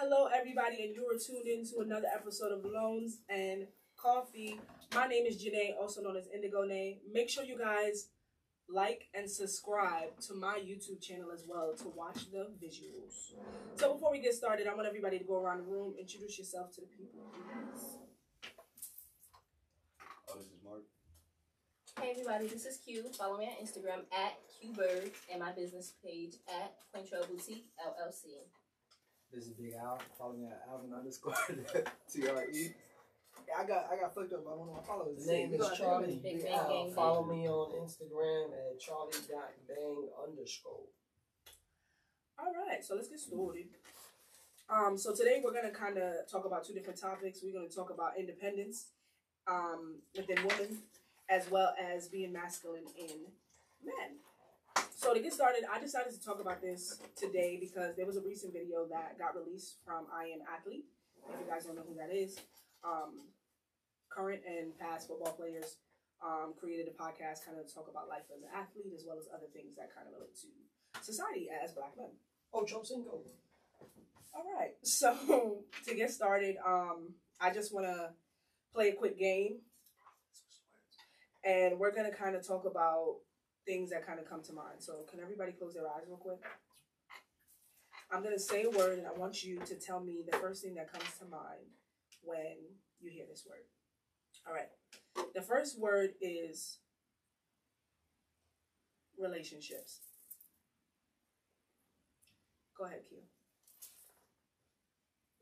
[0.00, 3.66] Hello, everybody, and you are tuned in to another episode of Loans and
[3.96, 4.60] Coffee.
[4.94, 7.00] My name is Janae, also known as Indigo Nay.
[7.12, 8.06] Make sure you guys
[8.68, 13.34] like and subscribe to my YouTube channel as well to watch the visuals.
[13.74, 16.72] So before we get started, I want everybody to go around the room, introduce yourself
[16.76, 17.26] to the people.
[20.30, 20.82] Oh, this is Mark.
[22.00, 23.02] Hey everybody, this is Q.
[23.18, 28.46] Follow me on Instagram at QBird and my business page at Quintrell Boutique LLC.
[29.32, 30.00] This is Big Al.
[30.18, 31.34] Follow me at Alvin underscore
[32.12, 32.72] T R E.
[33.58, 35.18] I got I got fucked up by one of my followers.
[35.18, 36.68] His name is Charlie Big Big Al.
[36.68, 40.80] Gang Follow me on Instagram at charlie.bang underscore.
[42.38, 43.66] All right, so let's get started.
[44.70, 47.40] Um, so today we're gonna kind of talk about two different topics.
[47.42, 48.86] We're gonna talk about independence
[49.46, 50.78] um, within women,
[51.28, 53.16] as well as being masculine in
[53.84, 54.18] men.
[54.98, 58.20] So to get started, I decided to talk about this today because there was a
[58.20, 60.86] recent video that got released from I Am Athlete.
[61.22, 62.34] If you guys don't know who that is,
[62.82, 63.30] um,
[64.10, 65.76] current and past football players
[66.18, 69.30] um, created a podcast kind of talk about life as an athlete as well as
[69.30, 70.50] other things that kind of relate to
[71.00, 72.10] society as black men.
[72.52, 73.22] Oh, Joe Cinco.
[74.34, 74.74] All right.
[74.82, 78.10] So to get started, um, I just want to
[78.74, 79.60] play a quick game,
[81.44, 83.18] and we're gonna kind of talk about
[83.68, 84.80] things that kind of come to mind.
[84.80, 86.40] So can everybody close their eyes real quick?
[88.10, 90.74] I'm gonna say a word, and I want you to tell me the first thing
[90.76, 91.76] that comes to mind
[92.22, 92.56] when
[92.98, 93.68] you hear this word.
[94.48, 94.72] All right.
[95.34, 96.78] The first word is
[99.18, 100.00] relationships.
[102.78, 103.18] Go ahead, Q.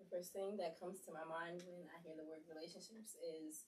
[0.00, 3.62] The first thing that comes to my mind when I hear the word relationships is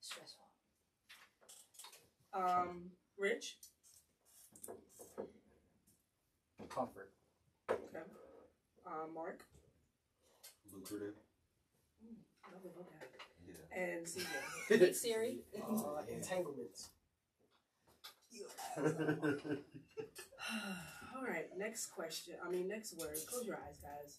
[0.00, 0.47] stressful.
[2.34, 3.56] Um, Rich.
[6.68, 7.10] Comfort.
[7.70, 8.02] Okay.
[8.86, 9.42] Um, Mark.
[10.72, 11.14] Lucrative.
[12.52, 13.08] Love the vocab.
[13.46, 13.82] Yeah.
[13.82, 14.94] And CJ.
[14.94, 15.38] Siri.
[15.56, 16.90] Uh, entanglements.
[18.78, 18.84] All
[21.26, 21.46] right.
[21.56, 22.34] Next question.
[22.46, 23.16] I mean, next word.
[23.26, 24.18] Close your eyes, guys.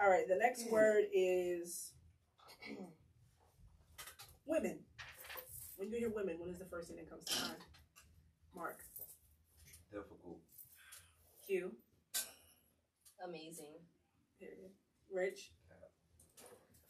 [0.00, 0.26] All right.
[0.26, 1.92] The next word is
[4.46, 4.78] women.
[5.78, 7.62] When you hear women, what is the first thing that comes to mind?
[8.54, 8.82] Mark.
[9.92, 10.42] Difficult.
[11.46, 11.70] Q.
[13.24, 13.78] Amazing.
[14.40, 14.74] Period.
[15.14, 15.52] Rich.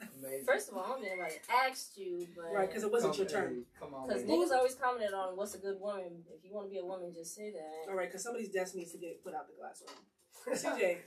[0.00, 0.46] Amazing.
[0.46, 3.26] First of all, I don't think anybody asked you, but Right, because it wasn't your
[3.26, 3.66] turn.
[3.78, 4.08] Come on.
[4.08, 4.32] because baby.
[4.32, 6.24] niggas always commented on what's a good woman.
[6.32, 7.90] If you want to be a woman, just say that.
[7.90, 10.00] All right, because somebody's desk needs to get put out the classroom.
[10.48, 11.04] CJ,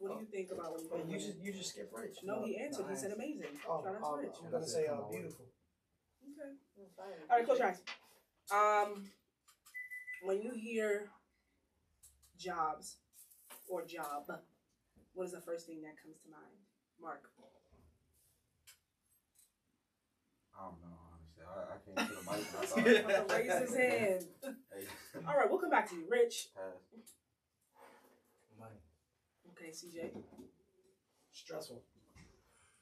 [0.00, 2.18] what do you think about when you Wait, you just you just skip Rich.
[2.24, 2.86] No, he answered.
[2.86, 3.54] No, He said amazing.
[3.68, 4.36] Oh, Shout out to um, Rich.
[4.44, 5.46] I'm gonna say uh, beautiful.
[6.42, 7.22] Okay.
[7.30, 7.80] All right, close your eyes.
[8.50, 9.04] Um,
[10.24, 11.08] when you hear
[12.38, 12.96] jobs
[13.68, 14.30] or job,
[15.14, 16.58] what is the first thing that comes to mind?
[17.00, 17.30] Mark.
[20.56, 21.42] I don't know, honestly.
[21.46, 23.36] I, I can't put a mic in.
[23.36, 24.24] Raise his hand.
[24.42, 24.86] Hey,
[25.26, 26.04] All right, we'll come back to you.
[26.08, 26.48] Rich.
[28.58, 28.76] Money.
[29.52, 30.10] Okay, CJ.
[31.32, 31.82] Stressful.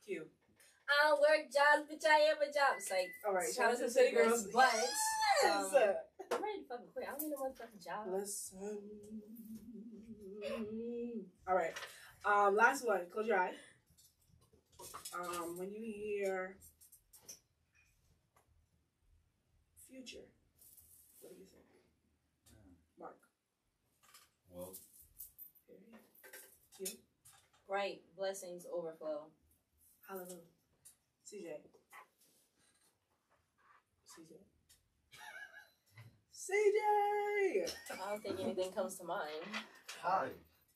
[0.05, 0.27] Q.
[0.91, 2.09] I don't work jobs, bitch.
[2.09, 2.75] I am a job.
[2.77, 4.75] It's like, All right, shout out to the City Girls, but
[5.47, 5.71] um,
[6.33, 7.07] I'm ready to fucking quit.
[7.07, 8.07] I don't need no motherfucking job.
[8.11, 8.79] Listen.
[11.47, 11.75] All right.
[12.25, 13.01] Um, last one.
[13.13, 13.53] Close your eye.
[15.15, 16.57] Um, when you hear
[19.89, 20.27] future,
[21.21, 21.65] what do you think?
[22.99, 23.17] Mark.
[24.51, 24.75] Well,
[26.79, 26.99] Period.
[27.69, 29.27] Right, blessings overflow.
[30.09, 30.39] Hallelujah.
[31.31, 31.47] CJ.
[34.11, 34.35] CJ.
[36.35, 37.73] CJ.
[37.93, 39.45] I don't think anything comes to mind.
[40.03, 40.29] Hi.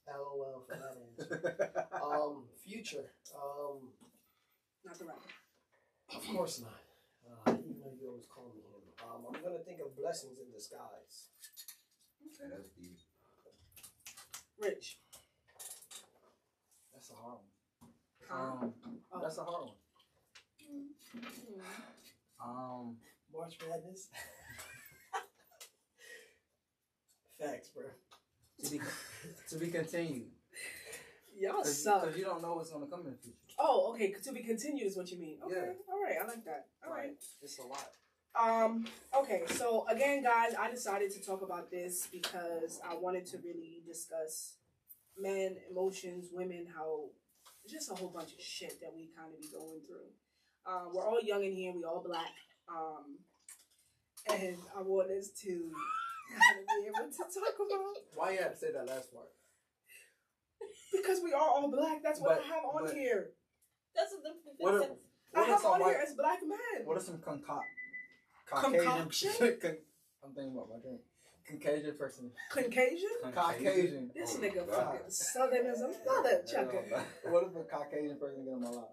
[0.06, 0.96] LOL for that
[1.34, 1.86] answer.
[2.04, 3.10] Um, future.
[3.34, 3.88] Um,
[4.84, 5.20] Not the rapper.
[6.14, 6.78] of course not.
[7.46, 8.82] Uh, even though you always call me him.
[9.02, 11.30] Um, I'm gonna think of blessings in disguise.
[12.26, 12.50] Okay.
[12.54, 12.98] that's deep.
[14.60, 14.98] Rich.
[16.92, 17.38] That's a hard
[17.80, 17.90] one.
[18.28, 18.64] Huh?
[18.64, 18.74] Um,
[19.12, 19.20] Oh.
[19.22, 19.76] that's a hard one.
[22.42, 22.96] Um,
[23.32, 24.08] March Madness.
[27.40, 27.84] Facts, bro.
[28.62, 28.80] to be
[29.48, 30.30] to be continued.
[31.38, 32.16] Y'all Because suck.
[32.16, 33.36] you don't know what's gonna come in the future.
[33.58, 34.12] Oh, okay.
[34.12, 35.38] To be continued is what you mean.
[35.44, 35.54] Okay.
[35.54, 35.92] Yeah.
[35.92, 36.16] All right.
[36.22, 36.66] I like that.
[36.86, 37.08] All right.
[37.08, 37.90] Like, It's a lot.
[38.36, 38.86] Um,
[39.16, 43.80] okay, so again, guys, I decided to talk about this because I wanted to really
[43.86, 44.54] discuss
[45.16, 47.10] men, emotions, women, how
[47.68, 50.10] just a whole bunch of shit that we kind of be going through.
[50.66, 52.32] Um, we're all young in here, we all black.
[52.68, 53.18] Um,
[54.30, 58.58] and I want us to kind be able to talk about Why you have to
[58.58, 59.28] say that last part?
[60.92, 62.02] Because we are all black.
[62.02, 63.30] That's what But- I have on but- here.
[63.94, 64.30] That's what the.
[64.58, 66.84] What if, I what if have some on here white, as black men.
[66.84, 67.64] what are some concoct,
[68.46, 69.30] Concoction?
[69.30, 69.76] Caucasian, con,
[70.24, 71.00] I'm thinking about my drink.
[71.48, 72.30] Caucasian person.
[72.50, 73.10] Caucasian?
[73.32, 74.10] Caucasian.
[74.14, 74.98] This Oh, nigga God.
[74.98, 75.92] fucking southernism.
[76.06, 76.82] Mother chucker.
[77.30, 78.90] What if a Caucasian person get on my lap?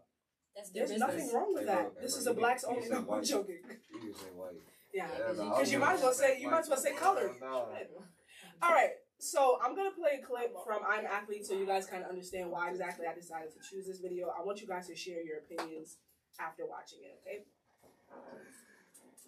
[0.56, 1.00] That's their There's business.
[1.18, 2.02] nothing wrong with Hey, that.
[2.02, 2.82] This is a blacks only.
[2.84, 3.24] say No, I'm white.
[3.24, 3.60] joking.
[3.94, 4.56] You can say white.
[4.94, 5.08] Yeah.
[5.10, 7.34] Yeah, 'cause you- Because you might as well say you might as well say color.
[7.40, 7.48] No.
[8.62, 12.04] All right, so I'm gonna play a clip from I'm Athlete so you guys kind
[12.04, 14.28] of understand why exactly I decided to choose this video.
[14.30, 15.98] I want you guys to share your opinions
[16.40, 17.20] after watching it.
[17.26, 17.44] Okay?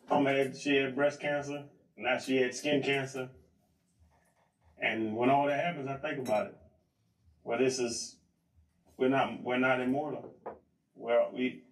[0.10, 1.64] Mama had she had breast cancer.
[1.96, 3.30] Now she had skin cancer.
[4.80, 6.58] And when all that happens, I think about it.
[7.46, 8.18] Well, this is
[8.98, 10.36] we're not we're not immortal.
[10.96, 11.64] Well, we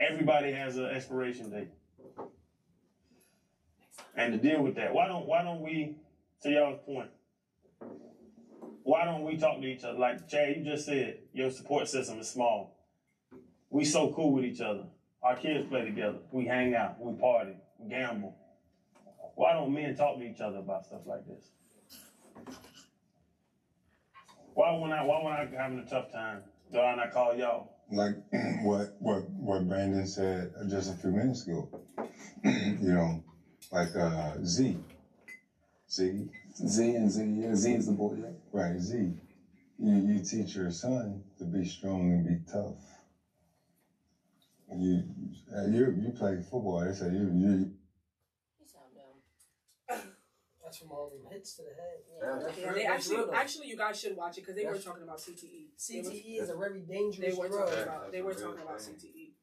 [0.00, 1.70] everybody has an expiration date.
[4.14, 5.96] And to deal with that, why don't why don't we
[6.42, 7.10] to y'all's point?
[8.84, 9.98] Why don't we talk to each other?
[9.98, 12.76] Like Chad, you just said, your support system is small.
[13.70, 14.84] We so cool with each other.
[15.22, 16.18] Our kids play together.
[16.32, 17.00] We hang out.
[17.00, 17.56] We party.
[17.78, 18.34] We gamble.
[19.34, 21.50] Why don't men talk to each other about stuff like this?
[24.54, 27.71] Why when I why when I having a tough time, do I not call y'all?
[27.90, 28.14] Like
[28.62, 31.68] what what what Brandon said just a few minutes ago.
[32.44, 33.22] you know,
[33.72, 34.78] like uh, Z,
[35.90, 36.28] Z,
[36.66, 38.26] Z and Z, yeah, Z is the boy, yeah.
[38.52, 38.78] right?
[38.78, 39.14] Z.
[39.78, 42.76] You you teach your son to be strong and be tough.
[44.74, 45.04] You
[45.68, 46.84] you you play football.
[46.84, 47.71] They say you You
[50.72, 52.00] That's from all them hits to the head.
[52.08, 52.40] Yeah.
[52.40, 54.78] that's Yeah, real- they actually real actually you guys should watch it because they were
[54.80, 55.68] talking about CTE.
[55.76, 57.68] They were- CTE is a very They dangerous were drug.
[57.68, 58.80] talking about they were That's a talking about.
[58.80, 59.34] CTE.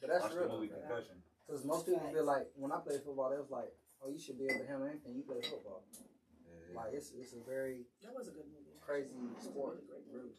[0.00, 0.48] But that's Watch the real.
[0.54, 0.68] movie.
[0.68, 1.22] Concussion.
[1.44, 4.38] Because most people feel like when I played football, they was like, "Oh, you should
[4.38, 5.16] be able to handle anything.
[5.16, 8.78] You play football." Yeah, Like it's it's a very That was a good movie.
[8.80, 9.10] crazy
[9.42, 9.82] sport.
[9.90, 10.06] Really.
[10.06, 10.34] great movie.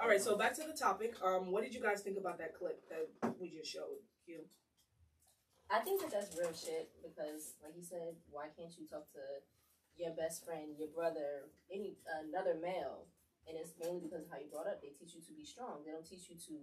[0.00, 1.14] All right, so back to the topic.
[1.22, 3.06] Um, what did you guys think about that clip that
[3.38, 4.02] we just showed?
[4.26, 4.42] You.
[5.70, 9.20] I think that that's real shit because, like you said, why can't you talk to
[9.98, 13.06] your best friend, your brother, any another male?
[13.48, 14.80] And it's mainly because of how you brought up.
[14.80, 15.80] They teach you to be strong.
[15.84, 16.56] They don't teach you to,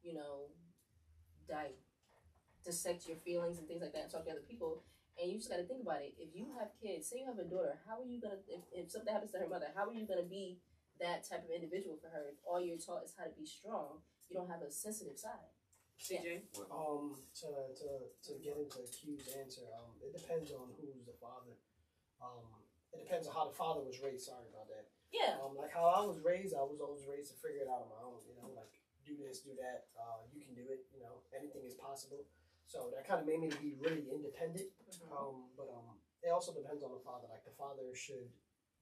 [0.00, 0.48] you know,
[1.44, 1.76] die,
[2.64, 4.82] dissect your feelings and things like that and talk to other people.
[5.20, 6.16] And you just got to think about it.
[6.16, 8.40] If you have kids, say you have a daughter, how are you gonna?
[8.48, 10.64] If, if something happens to her mother, how are you gonna be
[10.96, 12.32] that type of individual for her?
[12.32, 14.00] If all you're taught is how to be strong,
[14.30, 15.52] you don't have a sensitive side.
[16.00, 16.48] CJ.
[16.72, 17.12] Um,
[17.44, 17.88] to, to,
[18.24, 21.52] to get into Q's answer, um, it depends on who's the father.
[22.24, 22.59] Um,
[22.92, 24.26] it depends on how the father was raised.
[24.26, 24.90] Sorry about that.
[25.10, 25.38] Yeah.
[25.42, 27.90] Um, like how I was raised, I was always raised to figure it out on
[27.90, 28.22] my own.
[28.26, 28.70] You know, like
[29.02, 29.90] do this, do that.
[29.98, 30.86] Uh, you can do it.
[30.94, 32.26] You know, anything is possible.
[32.70, 34.70] So that kind of made me be really independent.
[35.10, 37.26] Um, but um, it also depends on the father.
[37.26, 38.30] Like the father should,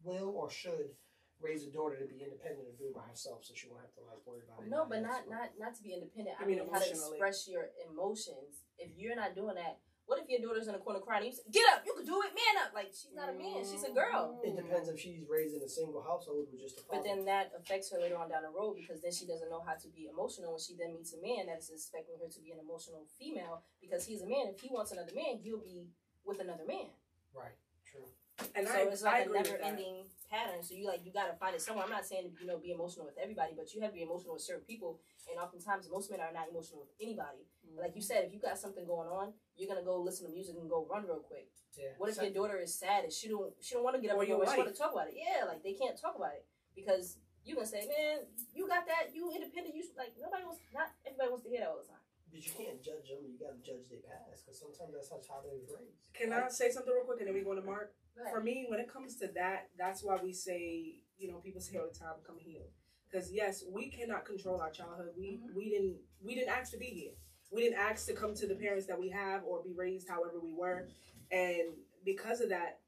[0.04, 0.92] will or should
[1.40, 3.94] raise a daughter to be independent and do it by herself, so she won't have
[3.94, 4.68] to like worry about it.
[4.68, 6.36] No, but not not not to be independent.
[6.36, 8.66] I I mean mean, how to express your emotions.
[8.76, 9.78] If you're not doing that,
[10.08, 11.28] what if your daughter's in the corner crying?
[11.28, 11.84] You say, "Get up!
[11.84, 14.40] You can do it, man up!" Like she's not a man; she's a girl.
[14.40, 14.48] Mm.
[14.48, 16.98] It depends if she's raised in a single household with just a father.
[16.98, 19.60] But then that affects her later on down the road because then she doesn't know
[19.60, 22.40] how to be emotional when she then meets a man that is expecting her to
[22.40, 24.48] be an emotional female because he's a man.
[24.48, 25.92] If he wants another man, he'll be
[26.24, 26.88] with another man.
[27.36, 28.08] right, true.
[28.56, 30.64] And so I, it's like a agree with never-ending pattern.
[30.64, 31.84] So you like you gotta find it somewhere.
[31.84, 34.34] I'm not saying you know be emotional with everybody, but you have to be emotional
[34.34, 35.00] with certain people.
[35.28, 37.44] And oftentimes most men are not emotional with anybody.
[37.76, 40.56] Like you said, if you got something going on, you're gonna go listen to music
[40.58, 41.48] and go run real quick.
[41.76, 41.94] Yeah.
[41.98, 44.16] What if your daughter is sad and she don't she don't want to get Or
[44.16, 45.14] up and your go, she want to talk about it?
[45.14, 49.14] Yeah, like they can't talk about it because you gonna say, man, you got that,
[49.14, 52.02] you independent, you like nobody wants, not everybody wants to hear that all the time.
[52.30, 53.24] But you can't judge them.
[53.24, 55.96] You gotta judge their past because sometimes that's how they was raised.
[56.12, 57.94] Can I say something real quick and then we go to Mark?
[58.18, 58.34] Right.
[58.34, 61.78] For me, when it comes to that, that's why we say, you know, people say
[61.78, 62.66] all the time, "Come heal,"
[63.08, 65.14] because yes, we cannot control our childhood.
[65.16, 65.54] We Mhm.
[65.54, 67.14] we didn't we didn't ask to be here.
[67.50, 70.38] We didn't ask to come to the parents that we have or be raised however
[70.42, 70.88] we were,
[71.32, 71.72] and
[72.04, 72.80] because of that,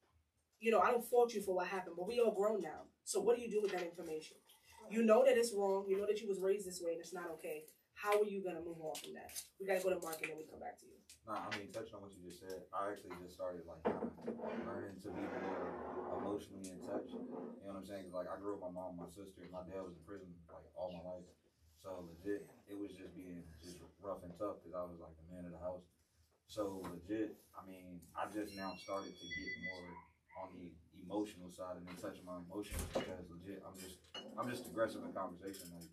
[0.60, 2.84] you know, I don't fault you for what happened, but we all grown now.
[3.04, 4.36] So what do you do with that information?
[4.90, 5.86] You know that it's wrong.
[5.88, 7.64] You know that you was raised this way and it's not okay.
[7.94, 9.32] How are you gonna move on from that?
[9.60, 10.96] We gotta go to Mark and we come back to you.
[11.28, 15.00] Nah, I mean, touching on what you just said, I actually just started like learning
[15.04, 15.68] to be more
[16.20, 17.08] emotionally in touch.
[17.12, 18.04] You know what I'm saying?
[18.10, 20.02] 'Cause, like I grew up with my mom, my sister, and my dad was in
[20.04, 21.24] prison like all my life.
[21.80, 25.26] So legit, it was just being just rough and tough because I was like the
[25.30, 25.84] man of the house.
[26.48, 29.86] So legit, I mean, I just now started to get more
[30.42, 33.96] on the emotional side and in touch with my emotions because legit, I'm just
[34.34, 35.70] I'm just aggressive in conversation.
[35.70, 35.90] Like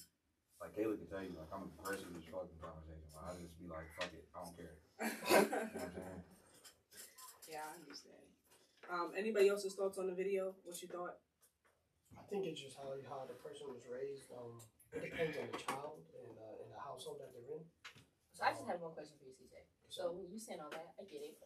[0.58, 3.06] like Kayla can tell you, like I'm aggressive as fuck in conversation.
[3.14, 4.76] Like, I just be like, fuck it, I don't care.
[4.76, 6.24] You know what I'm saying?
[7.48, 8.28] Yeah, I understand.
[8.92, 10.52] Um, anybody else's thoughts on the video?
[10.68, 11.16] What you thought?
[12.20, 14.28] I think it's just how how the person was raised.
[14.36, 14.60] Um,
[14.92, 17.64] it depends on the child and uh, and the household that they're in.
[18.38, 19.66] So I just have one question for you, CJ.
[19.90, 21.42] So when you saying all that, I get it.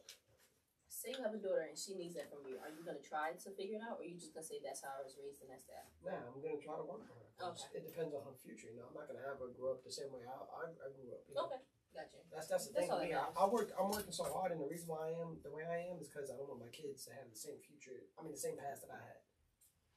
[0.92, 2.60] Say you have a daughter and she needs that from you.
[2.60, 4.84] Are you gonna try to figure it out, or are you just gonna say that's
[4.84, 5.88] how I was raised and that's that?
[6.04, 7.32] Nah, I'm gonna try to work on for her.
[7.40, 8.68] 'cause It depends on her future.
[8.76, 10.88] You know, I'm not gonna have her grow up the same way I I, I
[10.92, 11.24] grew up.
[11.32, 11.48] You know?
[11.48, 11.64] Okay,
[11.96, 12.20] gotcha.
[12.28, 13.16] That's that's the That's thing all me.
[13.16, 13.72] I, I work.
[13.80, 16.12] I'm working so hard, and the reason why I am the way I am is
[16.12, 18.04] because I don't want my kids to have the same future.
[18.20, 19.24] I mean, the same past that I had.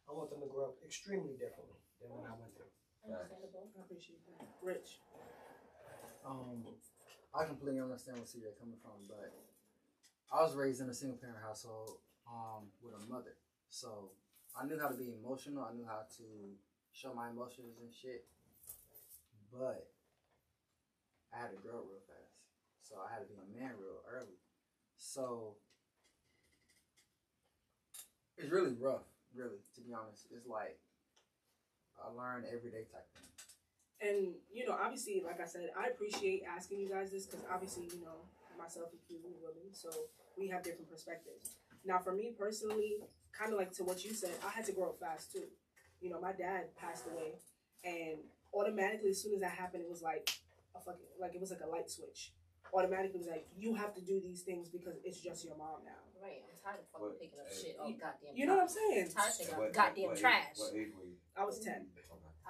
[0.06, 2.70] I want them to grow up extremely differently than what I went through.
[3.02, 3.68] Understandable.
[3.76, 4.46] I appreciate that.
[4.62, 5.00] Rich.
[6.24, 6.64] Um,
[7.34, 9.28] I completely understand where CJ coming from, but
[10.32, 13.36] I was raised in a single parent household um, with a mother.
[13.68, 14.10] So
[14.56, 15.68] I knew how to be emotional.
[15.68, 16.26] I knew how to
[16.92, 18.24] show my emotions and shit.
[19.52, 19.90] But
[21.34, 22.40] I had to grow real fast.
[22.80, 24.40] So I had to be a man real early.
[24.96, 25.56] So
[28.38, 29.04] it's really rough,
[29.34, 30.26] really, to be honest.
[30.34, 30.78] It's like
[32.00, 33.33] I learn everyday type thing.
[34.00, 37.84] And you know, obviously, like I said, I appreciate asking you guys this because obviously,
[37.84, 38.26] you know,
[38.58, 39.90] myself and you women, so
[40.38, 41.56] we have different perspectives.
[41.84, 42.96] Now, for me personally,
[43.32, 45.48] kind of like to what you said, I had to grow up fast too.
[46.00, 47.34] You know, my dad passed away,
[47.84, 48.18] and
[48.52, 50.30] automatically, as soon as that happened, it was like
[50.74, 52.32] a fucking like it was like a light switch.
[52.72, 56.02] Automatically, was like you have to do these things because it's just your mom now.
[56.20, 58.62] Right, I'm tired of fucking What- picking up hey, shit all goddamn You know what
[58.64, 59.06] I'm saying?
[59.06, 60.56] I'm tired of picking What- up goddamn what trash.
[60.58, 61.16] What age were you?
[61.36, 61.86] I was ten.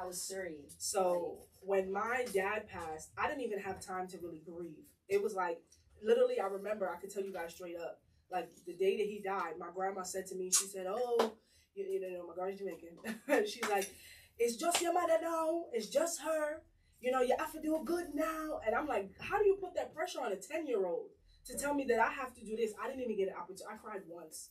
[0.01, 0.69] I was three.
[0.79, 4.85] So when my dad passed, I didn't even have time to really grieve.
[5.09, 5.61] It was like
[6.03, 8.01] literally, I remember I could tell you guys straight up.
[8.31, 11.35] Like the day that he died, my grandma said to me, she said, "Oh,
[11.75, 13.47] you, you know, my grandma's Jamaican.
[13.47, 13.95] She's like,
[14.39, 15.65] it's just your mother now.
[15.73, 16.63] It's just her.
[17.01, 19.75] You know, you have to do good now." And I'm like, "How do you put
[19.77, 21.11] that pressure on a ten year old
[21.47, 23.67] to tell me that I have to do this?" I didn't even get an opportunity.
[23.71, 24.51] I cried once.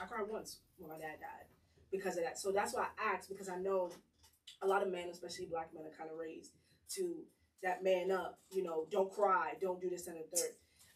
[0.00, 1.46] I cried once when my dad died
[1.90, 2.38] because of that.
[2.38, 3.90] So that's why I asked because I know
[4.62, 6.52] a lot of men, especially black men, are kind of raised
[6.96, 7.16] to
[7.62, 8.38] that man up.
[8.50, 10.50] You know, don't cry, don't do this and the third.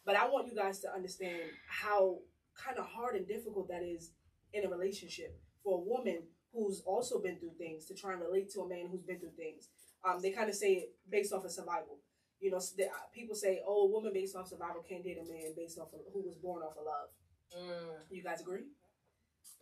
[0.05, 2.19] But I want you guys to understand how
[2.57, 4.11] kind of hard and difficult that is
[4.53, 8.51] in a relationship for a woman who's also been through things to try and relate
[8.53, 9.69] to a man who's been through things.
[10.05, 11.99] Um, they kind of say it based off of survival.
[12.41, 15.55] You know, uh, people say, "Oh, a woman based off survival can't date a man
[15.57, 17.09] based off of who was born off of love."
[17.57, 18.65] Mm, You guys agree?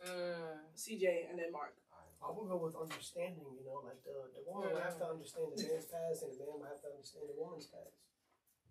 [0.07, 0.57] mm.
[0.75, 1.75] CJ and then Mark.
[2.21, 3.43] I will go with understanding.
[3.57, 6.39] You know, like the the woman will have to understand the man's past, and the
[6.45, 7.97] man will have to understand the woman's past.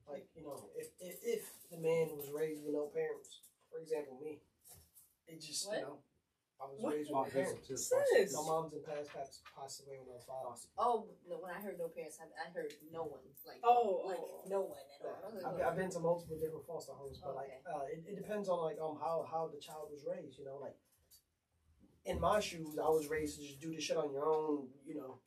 [0.06, 4.18] Like you know, if if, if the man was raised with no parents, for example,
[4.22, 4.42] me,
[5.26, 5.78] it just What?
[5.78, 5.98] you know,
[6.60, 6.94] I was What?
[6.94, 7.66] raised with my parents.
[7.70, 8.34] Sis.
[8.34, 10.46] My mom's in past passed passed away when I was five.
[10.78, 13.22] Oh, no, when I heard no parents, I, I heard no one.
[13.46, 14.46] Like, Oh, like oh.
[14.50, 15.18] no one at all.
[15.22, 17.70] I was like, I've, I've been to multiple different foster homes, but like Okay.
[17.70, 20.38] uh, it, it depends on like um how how the child was raised.
[20.38, 20.74] You know, like
[22.04, 24.68] in my shoes, I was raised to just do this shit on your own.
[24.86, 25.18] You know,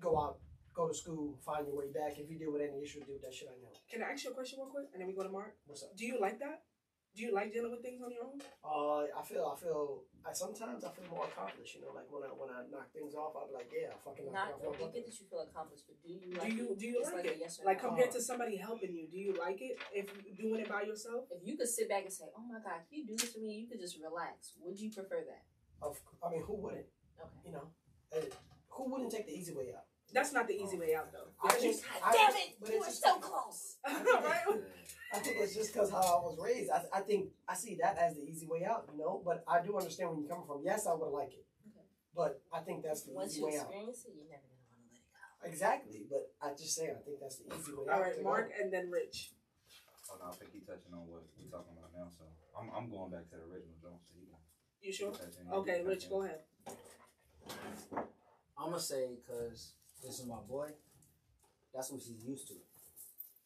[0.00, 0.38] go out,
[0.74, 2.18] go to school, find your way back.
[2.18, 3.76] If you deal with any issues, deal with that shit on your own.
[3.90, 5.54] Can I ask you a question real quick, and then we go to Mark?
[5.66, 5.96] What's up?
[5.96, 6.62] Do you like that?
[7.14, 8.40] Do you like dealing with things on your own?
[8.64, 11.76] Uh, I feel I feel I sometimes I feel more accomplished.
[11.76, 14.00] You know, like when I when I knock things off, I'll be like, yeah, I
[14.00, 14.80] fucking knock Not, it off.
[14.80, 16.80] we get that you feel accomplished, but do you Do like you it?
[16.80, 17.44] do you It's like like it?
[17.44, 17.92] yes or Like no.
[17.92, 21.28] compared to somebody helping you, do you like it if you doing it by yourself?
[21.28, 23.44] If you could sit back and say, "Oh my God, can you do this for
[23.44, 24.56] me?" You could just relax.
[24.64, 25.44] Would you prefer that?
[25.82, 26.86] Of, I mean, who wouldn't?
[27.20, 27.30] Okay.
[27.46, 27.66] You know,
[28.14, 28.20] Uh,
[28.70, 29.84] who wouldn't take the easy way out?
[30.12, 31.32] That's not the easy way out though.
[31.42, 32.56] I just- God I damn it!
[32.60, 33.78] but You were so close.
[33.86, 34.44] right?
[35.14, 36.70] I think it's just because how I was raised.
[36.70, 39.22] I, I think I see that as the easy way out, you know.
[39.24, 40.60] But I do understand where you're coming from.
[40.64, 41.84] Yes, I would like it, Okay.
[42.14, 43.68] but I think that's the Once easy you way out.
[43.72, 45.48] experience it, you're never gonna want to let it go.
[45.48, 47.96] Exactly, but I just say I think that's the easy way out.
[47.96, 48.62] All right, to Mark go.
[48.62, 49.32] and then Rich.
[50.12, 52.08] Oh no, I think he's touching on what we're talking about now.
[52.12, 54.04] So I'm I'm going back to the original Jones.
[54.04, 54.21] So he can,
[54.82, 55.12] You sure?
[55.12, 55.52] he can touch in.
[55.52, 56.40] Okay, Rich, go ahead.
[58.58, 59.72] I'm gonna say because
[60.02, 60.70] this is my boy.
[61.74, 62.54] That's what he's used to.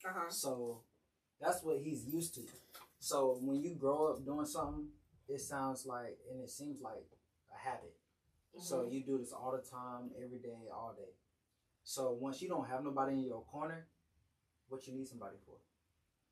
[0.08, 0.30] Uh huh.
[0.30, 0.80] So
[1.40, 2.42] that's what he's used to.
[2.98, 4.86] So when you grow up doing something,
[5.28, 7.06] it sounds like and it seems like
[7.54, 7.94] a habit.
[8.58, 8.92] So Mm-hmm.
[8.94, 11.12] you do this all the time, every day, all day.
[11.84, 13.86] So once you don't have nobody in your corner,
[14.68, 15.56] what you need somebody for?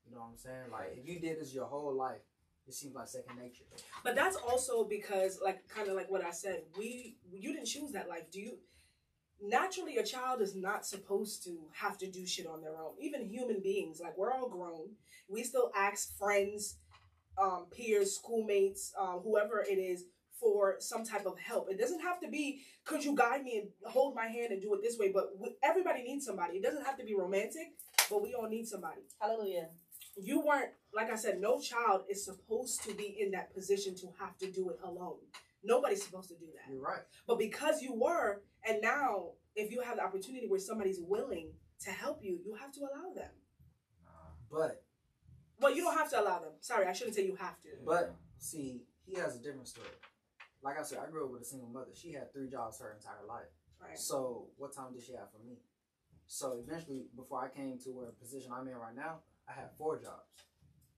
[0.07, 0.71] You know what I'm saying?
[0.71, 2.21] Like if you did this your whole life,
[2.67, 3.63] it seems like second nature.
[4.03, 7.91] But that's also because, like, kind of like what I said, we you didn't choose
[7.91, 8.31] that life.
[8.31, 8.57] Do you?
[9.41, 12.93] Naturally, a child is not supposed to have to do shit on their own.
[13.01, 14.91] Even human beings, like we're all grown,
[15.27, 16.77] we still ask friends,
[17.37, 20.05] um, peers, schoolmates, um, whoever it is,
[20.39, 21.69] for some type of help.
[21.69, 24.73] It doesn't have to be, could you guide me and hold my hand and do
[24.73, 25.11] it this way?
[25.11, 26.57] But we, everybody needs somebody.
[26.57, 27.73] It doesn't have to be romantic,
[28.09, 29.69] but we all need somebody Hallelujah.
[30.17, 34.07] you weren't like I said, no child is supposed to be in that position to
[34.19, 35.19] have to do it alone.
[35.63, 36.71] Nobody's supposed to do that.
[36.71, 37.01] You're right.
[37.27, 41.49] But because you were, and now if you have the opportunity where somebody's willing
[41.83, 43.31] to help you, you have to allow them.
[44.05, 44.11] Nah.
[44.49, 44.83] But
[45.59, 46.51] Well, you don't have to allow them.
[46.61, 47.69] Sorry, I shouldn't say you have to.
[47.85, 49.87] But see, he has a different story.
[50.63, 51.91] Like I said, I grew up with a single mother.
[51.93, 53.51] She had three jobs her entire life.
[53.81, 53.97] Right.
[53.97, 55.57] So what time did she have for me?
[56.27, 59.99] So eventually, before I came to where position I'm in right now, I had four
[59.99, 60.25] jobs.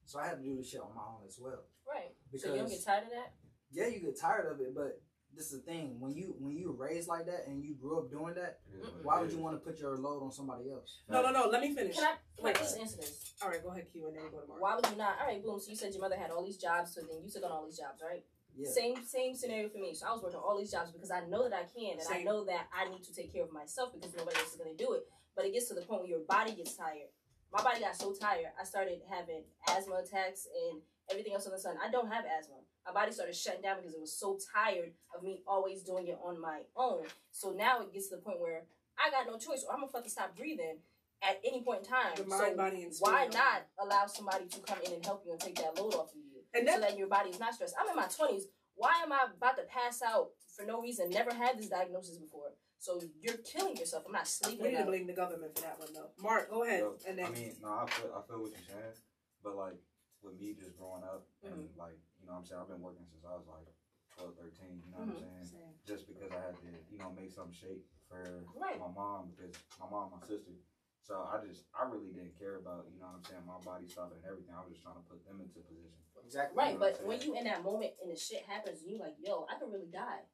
[0.08, 1.68] So I had to do this shit on my own as well.
[1.84, 2.16] Right.
[2.32, 3.34] Because so you don't get tired of that?
[3.72, 5.02] yeah, you get tired of it, but
[5.36, 8.10] this is the thing: when you when you raised like that and you grew up
[8.10, 10.32] doing that, It is what it why would you want to put your load on
[10.32, 11.04] somebody else?
[11.10, 11.50] No, no, no.
[11.52, 11.96] Let me finish.
[11.96, 12.56] Can I, can I Wait.
[12.56, 13.36] just answer this?
[13.44, 14.62] All right, go ahead, Q, and then we go to Mark.
[14.62, 15.20] Why would you not?
[15.20, 15.60] All right, boom.
[15.60, 17.66] So you said your mother had all these jobs, so then you took on all
[17.66, 18.24] these jobs, right?
[18.56, 18.72] Yeah.
[18.72, 19.94] Same same scenario for me.
[19.94, 22.24] So I was working all these jobs because I know that I can, and I
[22.24, 24.94] know that I need to take care of myself because nobody else is gonna do
[24.94, 25.04] it.
[25.36, 27.14] But it gets to the point where your body gets tired.
[27.54, 31.60] My body got so tired, I started having asthma attacks and everything else on the
[31.60, 31.76] sun.
[31.82, 32.56] I don't have asthma.
[32.86, 36.18] My body started shutting down because it was so tired of me always doing it
[36.24, 37.04] on my own.
[37.32, 38.64] So now it gets to the point where
[38.98, 40.80] I got no choice, or I'm gonna fucking stop breathing
[41.22, 42.14] at any point in time.
[42.18, 43.14] Your so mind, body, and spirit.
[43.14, 46.12] why not allow somebody to come in and help you and take that load off
[46.12, 47.76] of you And so that, your body is not stressed?
[47.80, 48.44] I'm in my 20s.
[48.76, 51.10] Why am I about to pass out for no reason?
[51.10, 52.54] Never had this diagnosis before.
[52.80, 54.04] So you're killing yourself.
[54.06, 54.64] I'm not we sleeping.
[54.66, 54.88] need to enough.
[54.88, 56.10] blame the government for that one, though.
[56.22, 58.70] Mark, go ahead, Yo, and then I mean, no, I feel, I feel what you're
[58.70, 58.96] saying,
[59.44, 59.78] but like
[60.22, 61.80] with me just growing up and Mm-hmm.
[61.80, 63.70] like you know what I'm saying I've been working since I was like
[64.18, 64.82] 12, 13.
[64.86, 65.26] You know what Mhm.
[65.26, 65.74] I'm saying?
[65.86, 68.22] Just because I had to you know make some shape for
[68.56, 68.80] Right.
[68.80, 70.54] my mom because my mom, my sister.
[71.02, 73.88] So I just I really didn't care about you know what I'm saying my body
[73.88, 74.54] stopping and everything.
[74.54, 75.98] I was just trying to put them into position.
[76.24, 76.58] Exactly.
[76.58, 79.16] Right, You know but when you in that moment and the shit happens, you like,
[79.22, 80.28] yo, I could really die.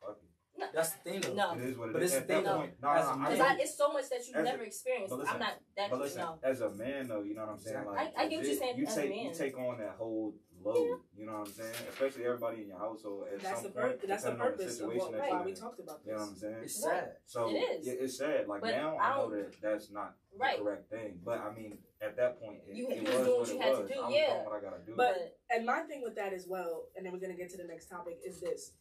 [0.00, 0.31] Fuck it.
[0.72, 1.34] That's the thing, though.
[1.34, 1.52] No.
[1.54, 2.12] It is what it But is.
[2.14, 3.44] it's the that thing, point, no, as no, a I man- Because know.
[3.44, 5.10] I it's so much that you've As a- never experienced.
[5.10, 6.38] but listen, I'm not that But listen, no.
[6.42, 7.84] as a man though, you know what I'm saying?
[7.86, 9.24] Like, I- I get what you're legit, saying You as a take man.
[9.26, 11.00] you take on that whole load.
[11.16, 11.74] You know what I'm saying?
[11.90, 13.26] Especially everybody in your household.
[13.32, 15.30] At that's the some pur- point, that's the depending on purpose of situation what, that
[15.30, 16.28] why we talked about You know what.
[16.28, 16.56] I'm saying?
[16.62, 16.92] It's Right.
[16.94, 17.16] sad.
[17.26, 17.86] So It is.
[17.86, 18.48] yeah, it's sad.
[18.48, 20.58] Like But now, I I know that that's not Right.
[20.58, 21.20] the correct thing.
[21.24, 23.48] But I mean, at that point, it, You- it you was was doing what what
[23.48, 24.32] you it had to do, I was yeah.
[24.34, 24.94] doing what I gotta do.
[24.96, 27.64] But- And my thing with that as well, and then we're gonna get to the
[27.64, 28.72] next topic, is this: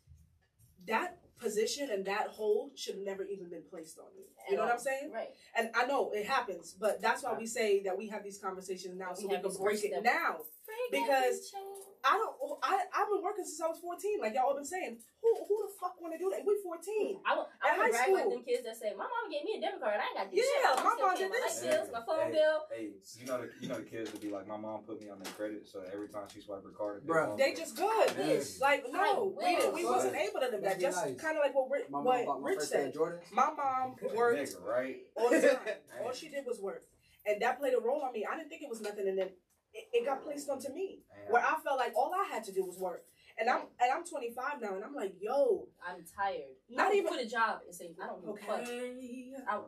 [0.85, 4.25] that position and that hold should have never even been placed on you.
[4.49, 5.11] You know what I'm saying?
[5.13, 5.29] Right.
[5.57, 8.97] And I know it happens, but that's why we say that we have these conversations
[8.97, 10.03] now, so We we can break it steps.
[10.03, 10.37] now.
[10.91, 11.51] Because-
[12.03, 12.33] I don't.
[12.41, 14.19] Oh, I I've been working since I was 14.
[14.21, 16.41] Like y'all been saying, who who the fuck want to do that?
[16.45, 17.21] We 14.
[17.25, 18.29] I want At I high want like school.
[18.33, 20.01] them kids that say, "My mom gave me a debit card.
[20.01, 20.81] I ain't got to do Yeah, shit.
[20.81, 21.45] My mom did this.
[21.45, 22.85] light bills, my phone hey, bill." Hey,
[23.21, 25.21] you know the you know the kids would be like, my mom put me on
[25.21, 27.37] their credit, so every time she swipe her card, Bruh.
[27.37, 28.09] They just good.
[28.17, 28.57] Yes.
[28.59, 29.73] Like no, we, will.
[29.73, 30.79] we wasn't able to do that.
[30.81, 31.15] Just nice.
[31.21, 32.93] kind of like what Rich, My mom what bought my Rich said.
[33.31, 34.97] My mom worked nigga, right?
[35.15, 35.77] all the time.
[36.03, 36.83] all she did was work,
[37.25, 38.25] and that played a role on me.
[38.25, 39.29] I didn't think it was nothing, and then
[39.73, 42.51] it, it got placed onto me, And where I felt like all I had to
[42.51, 43.03] do was work.
[43.39, 46.55] And I'm and I'm 25 now, and I'm like, yo, I'm tired.
[46.69, 49.33] Not even- quit a job and say, "I don't give a fuck." okay.
[49.47, 49.65] I, okay.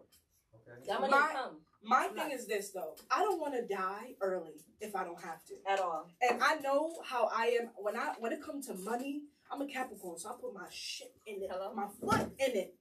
[0.87, 3.53] that money My- will come My I'm thing not- is this though, I don't want
[3.55, 5.55] to die early if I don't have to.
[5.67, 6.09] at all.
[6.21, 9.23] And I know how I am when I when it comes to money.
[9.51, 11.73] I'm a Capricorn, so I put my shit in it, Hello?
[11.75, 12.75] my foot in it.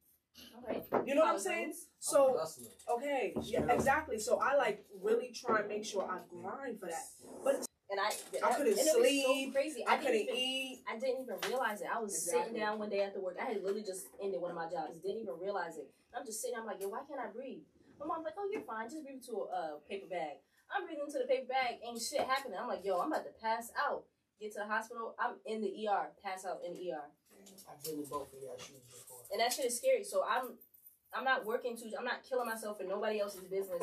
[0.55, 1.07] All right.
[1.07, 1.65] You know what I'm saying?
[1.65, 1.87] greens.
[2.13, 4.19] I'm a So okay, yeah, exactly.
[4.19, 7.07] So I like really try and make sure I grind for that.
[7.45, 8.09] But And I,
[8.41, 9.25] I couldn't and sleep.
[9.25, 9.85] So crazy.
[9.87, 10.81] I didn't couldn't even, eat.
[10.89, 11.89] I didn't even realize it.
[11.93, 12.41] I was Exactly.
[12.41, 13.37] sitting down one day after work.
[13.41, 14.97] I had literally just ended one of my jobs.
[14.99, 15.93] Didn't even realize it.
[16.17, 16.57] I'm just sitting.
[16.57, 17.65] I'm like, yo, why can't I breathe?
[18.01, 18.89] My mom's like, oh, you're fine.
[18.89, 20.41] Just breathe into a uh, paper bag.
[20.73, 21.85] I'm breathing into the paper bag.
[21.85, 22.57] Ain't shit happening.
[22.57, 24.05] I'm like, yo, I'm about to pass out.
[24.41, 25.15] Get to the hospital.
[25.21, 26.11] I'm in the ER.
[26.25, 27.13] Pass out in the ER.
[27.69, 29.12] I've been in both of your shoes before.
[29.33, 30.05] And that shit is scary.
[30.05, 30.55] So I'm,
[31.15, 31.91] I'm not working too.
[31.99, 33.83] I'm not killing myself for nobody else's business.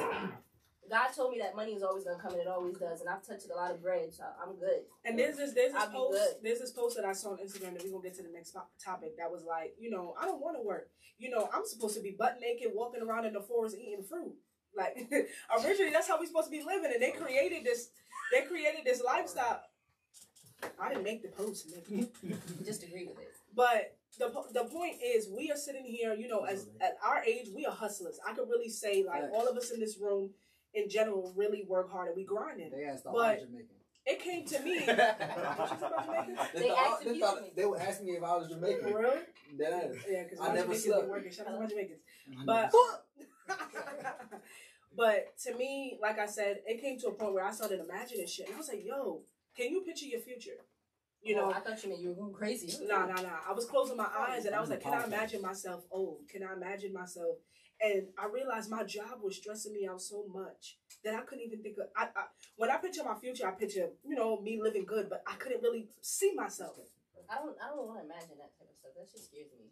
[0.89, 3.01] God told me that money is always gonna come, and it always does.
[3.01, 4.81] And I've touched a lot of bread, so I'm good.
[5.05, 6.35] And there's this there's this I'll post good.
[6.41, 8.57] there's this post that I saw on Instagram that we're gonna get to the next
[8.83, 10.89] topic that was like, you know, I don't want to work.
[11.19, 14.33] You know, I'm supposed to be butt naked walking around in the forest eating fruit.
[14.75, 14.97] Like
[15.63, 17.89] originally that's how we're supposed to be living, and they created this
[18.33, 19.61] they created this lifestyle.
[20.79, 22.07] I didn't make the post, nigga.
[22.65, 23.33] Just agree with it.
[23.55, 27.47] But the the point is, we are sitting here, you know, as at our age,
[27.55, 28.19] we are hustlers.
[28.29, 29.33] I could really say, like, Facts.
[29.33, 30.31] all of us in this room,
[30.73, 32.69] in general, really work hard and we grinding.
[32.71, 33.75] They asked all But- Jamaican.
[34.05, 34.79] It came to me.
[34.85, 36.39] they, What you said about Jamaicans?
[36.53, 38.91] They thought- asked if they you thought- they would ask me if I was Jamaican.
[38.91, 39.13] For real?
[39.57, 41.07] Yeah, because I my never Jamaicans slept.
[41.09, 41.31] working.
[41.31, 41.99] Shout out to my Jamaicans.
[42.45, 42.71] But
[44.95, 48.27] but to me, like I said, it came to a point where I started imagining
[48.27, 49.21] shit, and I was like, "Yo,
[49.55, 50.59] can you picture your future?"
[51.21, 52.73] You Oh, know, I thought you meant you were going crazy.
[52.87, 53.39] Nah, nah, nah.
[53.47, 56.21] I was closing my oh, eyes and I was like, can I imagine myself old?
[56.29, 57.35] Can I imagine myself?
[57.81, 61.61] And I realized my job was stressing me out so much that I couldn't even
[61.61, 61.87] think of.
[61.95, 62.23] I, I
[62.57, 65.61] when I picture my future, I picture you know me living good, but I couldn't
[65.61, 66.75] really see myself.
[67.29, 67.55] I don't.
[67.63, 68.91] I don't want to imagine that type of stuff.
[68.97, 69.67] That just scares me.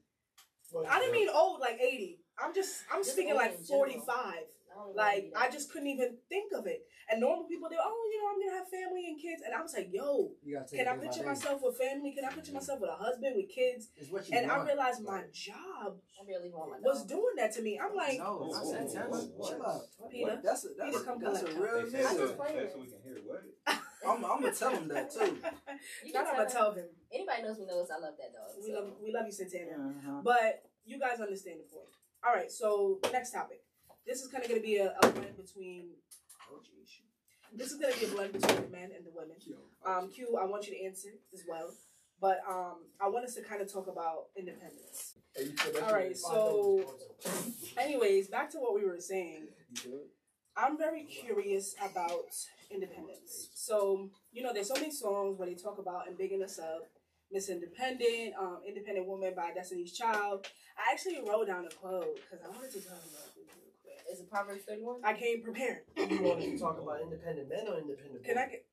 [0.71, 2.19] But, I didn't mean old like eighty.
[2.39, 4.47] I'm just I'm Just speaking like forty five.
[4.77, 6.85] I don't even Like I just couldn't even think of it.
[7.09, 9.61] And normal people, they're oh, you know, I'm gonna have family and kids, and I
[9.61, 12.11] was like, yo, You can I picture myself with family?
[12.13, 13.89] Can I picture myself with a husband with kids?
[13.97, 17.53] It's what you And I realized my job I barely want my was doing that
[17.53, 17.79] to me.
[17.79, 19.09] I'm like, no, Whoa, it's whoa, not whoa, Santana.
[19.09, 19.67] whoa, Chill what?
[19.67, 20.11] out.
[20.11, 22.33] Peter, That's a that's Peter, a, come that's a real They say I so, just
[22.33, 22.37] nigga.
[22.37, 22.71] playing say it.
[22.73, 23.43] so we can hear what?
[24.07, 25.37] I'm, I'm gonna tell him that too.
[26.05, 26.89] You not can I'm gonna tell tell him.
[27.13, 28.51] Anybody knows me knows I love that dog.
[28.61, 28.79] We so.
[28.79, 29.71] love we love you, Santana.
[29.77, 30.21] Uh-huh.
[30.23, 31.87] But you guys understand the point.
[32.25, 33.61] All right, so next topic.
[34.07, 35.89] This is kind of going to be a, a blend between.
[36.51, 37.01] Oh, geez.
[37.53, 39.35] This is going to be a blend between the men and the women.
[39.85, 41.71] Um, Q, I want you to answer as well.
[42.19, 45.13] But um, I want us to kind of talk about independence.
[45.35, 46.83] Hey, you said that All right, so-
[47.77, 49.47] Anyways, back to what we were saying.
[50.55, 52.25] I'm very curious about
[52.71, 53.49] independence.
[53.53, 56.81] So, you know, there's so many songs where they talk about and bigging us up.
[57.31, 60.47] Miss Independent, um, Independent Woman by Destiny's Child.
[60.77, 63.99] I actually wrote down a quote because I wanted to talk about this real quick.
[64.17, 65.01] Is it Proverbs 31?
[65.03, 65.81] I came prepared.
[65.95, 68.23] You wanted to talk about independent men or independent women?
[68.25, 68.65] Can I get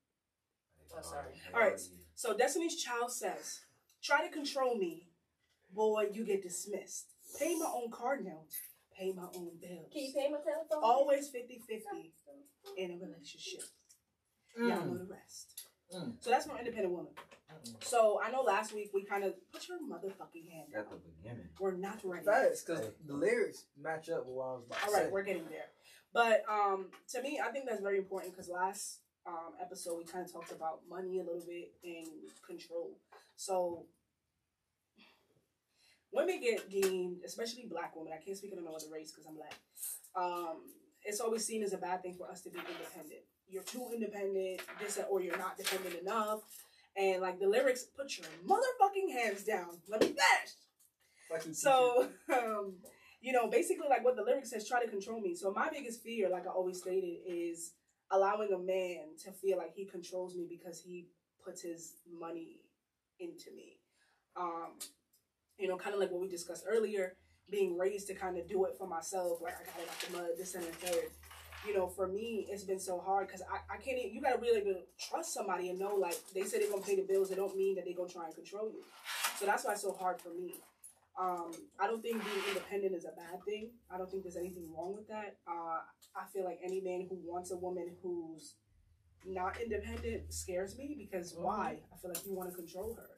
[0.97, 1.35] Oh, sorry.
[1.53, 1.79] All right.
[2.15, 3.61] so Destiny's Child says,
[4.01, 5.09] "Try to control me,
[5.75, 7.07] boy, you get dismissed.
[7.39, 8.45] Pay my own card now.
[8.97, 9.91] pay my own bills.
[9.93, 10.83] Can you pay my telephone?
[10.83, 12.13] Always 50-50
[12.79, 13.65] in a relationship.
[14.57, 15.67] Y'all know the rest.
[15.93, 16.13] Mm.
[16.21, 17.13] So that's my independent woman.
[17.81, 21.01] So I know last week we kind of put your motherfucking hand At down.
[21.05, 21.49] the beginning.
[21.61, 22.25] We're not ready.
[22.25, 25.03] Facts, because the lyrics match up with what I was about to All say.
[25.05, 25.67] right, we're getting there.
[26.13, 30.25] But um, to me, I think that's very important because last um, episode we kind
[30.25, 32.07] of talked about money a little bit and
[32.47, 32.99] control.
[33.37, 33.87] So
[36.13, 38.13] women get deemed, especially black women.
[38.13, 39.55] I can't speak on no other race because I'm black.
[40.17, 40.57] Um,
[41.05, 43.23] it's always seen as a bad thing for us to be independent.
[43.49, 46.41] You're too independent, this or you're not dependent enough.
[46.97, 49.69] And like the lyrics, put your motherfucking hands down.
[49.89, 51.57] Let me finish.
[51.57, 52.75] So, um,
[53.21, 55.35] you know, basically, like what the lyrics says, try to control me.
[55.35, 57.73] So, my biggest fear, like I always stated, is
[58.11, 61.09] allowing a man to feel like he controls me because he
[61.45, 62.61] puts his money
[63.19, 63.79] into me.
[64.37, 64.79] Um,
[65.59, 67.17] you know, kind of like what we discussed earlier,
[67.51, 69.41] being raised to kind of do it for myself.
[69.43, 71.11] Like, I got it out the mud, this and the third.
[71.67, 74.35] You know, for me, it's been so hard because I, I can't even, you got
[74.35, 74.63] to really
[74.99, 77.31] trust somebody and know, like, they say they're going to pay the bills.
[77.31, 78.83] It don't mean that they're going to try and control you.
[79.39, 80.55] So that's why it's so hard for me.
[81.19, 83.71] Um, I don't think being independent is a bad thing.
[83.91, 85.37] I don't think there's anything wrong with that.
[85.49, 85.81] Uh,
[86.17, 88.55] I feel like any man who wants a woman who's
[89.27, 91.79] not independent scares me because why?
[91.93, 93.11] I feel like you want to control her.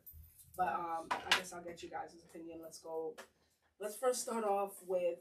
[0.56, 2.60] But um, I guess I'll get you guys' opinion.
[2.62, 3.14] Let's go.
[3.80, 5.18] Let's first start off with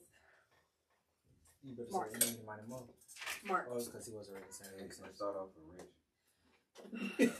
[1.63, 2.23] You better Mark.
[2.23, 2.35] say
[3.15, 3.57] you need money more.
[3.57, 3.67] Mark.
[3.71, 5.15] Oh, it's because he wasn't ready to say Let's anything.
[5.15, 5.91] start off with Rich.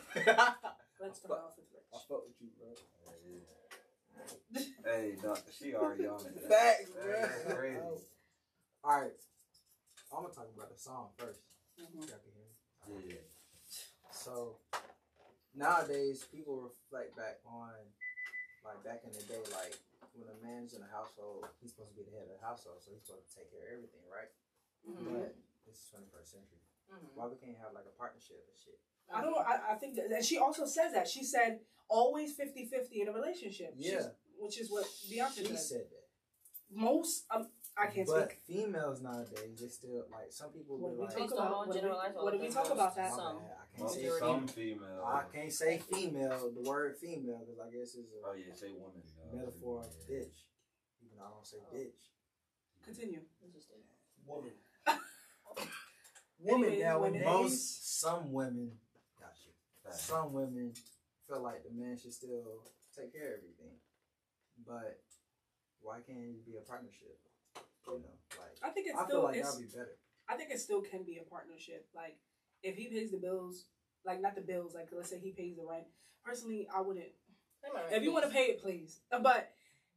[1.02, 1.88] Let's start off with Rich.
[1.92, 2.08] I Rich.
[2.08, 2.70] fuck with you, bro.
[4.86, 6.40] Hey, doc, she already on it.
[6.48, 7.22] Facts, Hey, bro.
[7.22, 8.00] That's crazy.
[8.86, 9.18] All right,
[10.14, 11.42] I'm gonna talk about the song first.
[11.76, 12.06] Mhm.
[12.08, 13.10] Y'all can hear me.
[13.10, 13.26] Yeah.
[14.12, 14.58] So
[15.56, 17.74] nowadays, people reflect back on
[18.64, 19.76] like back in the day, like
[20.16, 22.78] when a man's in a household, he's supposed to be the head of the household,
[22.80, 24.32] so he's supposed to take care of everything, right?
[24.88, 25.04] Mhm.
[25.12, 25.36] But
[25.66, 26.62] this is 21st century.
[26.92, 27.10] Mhm.
[27.16, 28.80] Why we can't have like a partnership and shit?
[29.14, 29.38] I don't.
[29.38, 33.14] I, I think that, and she also says that she said always 50-50 in a
[33.14, 33.74] relationship.
[33.78, 34.10] She's- Yeah.
[34.38, 35.60] which is what Beyonce She said.
[35.60, 36.06] said that.
[36.72, 37.48] Most um,
[37.78, 38.42] I can't but speak.
[38.48, 41.54] females nowadays, they still like some people What be did we like, talk about?
[41.54, 43.12] on What did we, what did we talk about that?
[43.14, 43.38] Some.
[43.38, 45.04] bad, I can't say some female.
[45.06, 46.52] I can't say female.
[46.56, 49.04] The word female because I guess it's Oh a yeah, say woman.
[49.22, 50.16] uh, metaphor yeah.
[50.26, 50.38] bitch.
[51.06, 51.76] Even though I don't say Oh.
[51.76, 52.02] bitch.
[52.84, 53.22] Continue.
[53.44, 53.78] Interesting.
[54.26, 54.52] Woman.
[56.46, 57.26] Women Anyways, nowadays, women.
[57.42, 58.72] most some women,
[59.20, 59.52] got you.
[59.84, 60.02] Facts.
[60.02, 60.74] Some women
[61.28, 62.62] feel like the man should still
[62.96, 63.74] take care of everything,
[64.66, 65.02] but
[65.82, 67.18] why can't it be a partnership?
[67.88, 69.24] You know, like I think it's I feel still.
[69.24, 69.98] like it's, that'd be better.
[70.30, 71.88] I think it still can be a partnership.
[71.96, 72.18] Like
[72.64, 73.66] if he pays the bills,
[74.06, 74.74] like not the bills.
[74.76, 75.86] Like let's say he pays the rent.
[76.24, 77.06] Personally, I wouldn't.
[77.92, 79.00] If you want to pay it, please.
[79.10, 79.52] But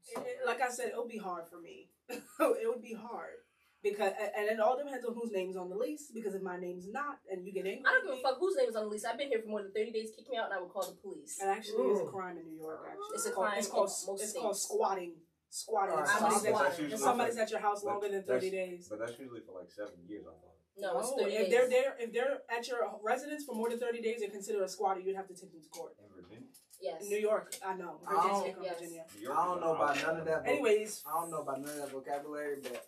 [0.08, 1.90] it- it- like I said, it'll be hard for me.
[2.08, 3.37] it would be hard
[3.82, 6.10] because, and it all depends on whose name's on the lease.
[6.12, 8.38] Because if my name's not, and you get angry, I don't at give a fuck
[8.40, 9.04] whose name is on the lease.
[9.04, 10.10] I've been here for more than 30 days.
[10.16, 11.38] Kick me out and I will call the police.
[11.40, 12.80] And actually, it's a crime in New York.
[12.88, 15.12] Actually, It's a called- crime It's called, in most it's called squatting.
[15.50, 15.94] Squatting.
[15.94, 16.88] Alright, If I'm somebody's, a at, squatter.
[16.88, 18.86] That's somebody's for- at your house longer than thirty days.
[18.90, 20.54] But that's usually for like seven years, I thought.
[20.80, 21.50] No, it's No, 30 if days.
[21.50, 24.68] they're there, if they're at your residence for more than thirty days, they're considered a
[24.68, 25.00] squatter.
[25.00, 25.94] You'd have to take them to court.
[25.98, 26.46] In Virginia.
[26.80, 27.02] Yes.
[27.08, 27.98] New York, I know.
[28.06, 28.78] I don't- Virginia, Yes.
[28.78, 29.04] Virginia.
[29.32, 30.46] I don't know about none of that.
[30.46, 32.86] Anyways, I don't know about none of that vocabulary, but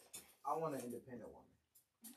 [0.50, 1.46] I want an independent woman.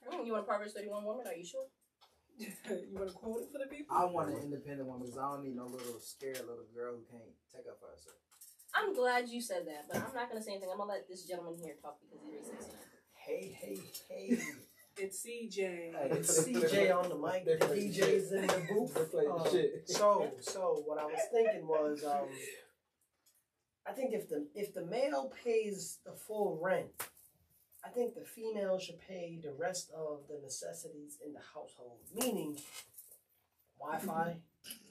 [0.09, 1.27] Mm, you want a Proverbs 31 woman?
[1.27, 1.69] Are you sure?
[2.39, 3.95] you want to quote it for the people?
[3.95, 7.05] I want an independent woman because I don't need no little scared little girl who
[7.13, 8.17] can't take up for herself.
[8.73, 10.69] I'm glad you said that, but I'm not gonna say anything.
[10.71, 12.81] I'm gonna let this gentleman here talk because he raised his hand.
[13.13, 13.77] Hey, hey,
[14.09, 14.41] hey.
[14.95, 15.57] It's CJ.
[15.57, 17.45] Hey, it's CJ on the mic.
[17.45, 18.93] The DJ's in the booth.
[18.93, 19.89] They play the Um, shit.
[19.89, 22.27] So, so what I was thinking was, um,
[23.87, 26.91] I think if the if the male pays the full rent,
[27.85, 32.57] I think the female should pay the rest of the necessities in the household, meaning
[33.79, 34.37] Wi-Fi,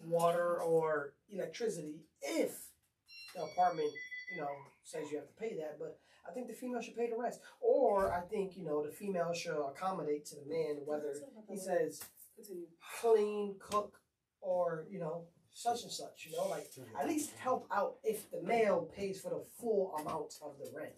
[0.06, 2.00] water, or electricity.
[2.20, 2.52] If
[3.34, 3.90] the apartment,
[4.34, 4.50] you know,
[4.84, 7.40] says you have to pay that, but I think the female should pay the rest.
[7.60, 11.14] Or I think you know the female should accommodate to the man whether
[11.48, 12.02] he says
[12.36, 12.66] Continue.
[13.00, 13.98] clean, cook,
[14.40, 15.24] or you know,
[15.54, 16.26] such and such.
[16.30, 20.34] You know, like at least help out if the male pays for the full amount
[20.42, 20.92] of the rent.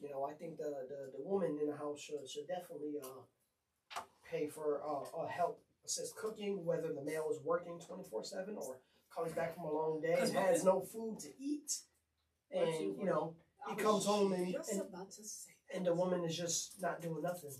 [0.00, 4.00] You know, I think the the, the woman in the house should should definitely uh
[4.30, 8.56] pay for uh, uh help assist cooking, whether the male is working twenty four seven
[8.56, 8.76] or
[9.14, 11.72] comes back from a long day and has no food to eat,
[12.50, 13.34] and you know
[13.68, 15.52] he comes home and, and about to say.
[15.74, 17.50] and the woman is just not doing nothing.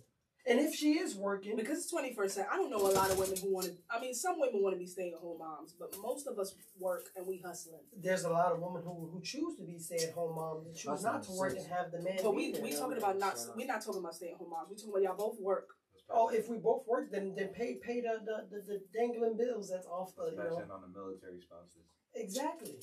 [0.49, 2.51] And if she is working, Because it's 21st century.
[2.53, 3.73] I don't know a lot of women who want to.
[3.91, 6.55] I mean, some women want to be stay at home moms, but most of us
[6.79, 7.81] work and we hustling.
[7.97, 10.75] there's a lot of women who, who choose to be stay at home moms and
[10.75, 12.19] choose not not to work and have the man.
[12.23, 14.71] But we we talking about not we're not talking about stay at home moms.
[14.71, 15.69] We talking about y'all both work.
[16.11, 19.69] Oh, if we both work, then then pay pay the the, the, the dangling bills
[19.71, 21.85] that's off the Let's you know in on the military spouses.
[22.15, 22.77] exactly.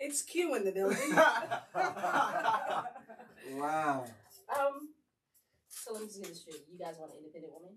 [0.00, 0.98] It's Q in the building.
[3.58, 4.04] Wow.
[4.54, 4.88] Um,
[5.78, 6.64] so let me just get this straight.
[6.70, 7.74] You guys want an independent woman?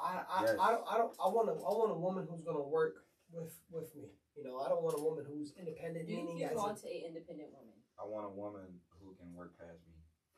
[0.00, 0.56] I I, Yes.
[0.58, 3.54] I don't I don't I want a I want a woman who's gonna work with
[3.70, 4.10] with me.
[4.34, 6.08] You know, I don't want a woman who's independent.
[6.08, 7.76] You, meaning you as in- want a independent woman.
[7.94, 9.94] I want a woman who can work past me.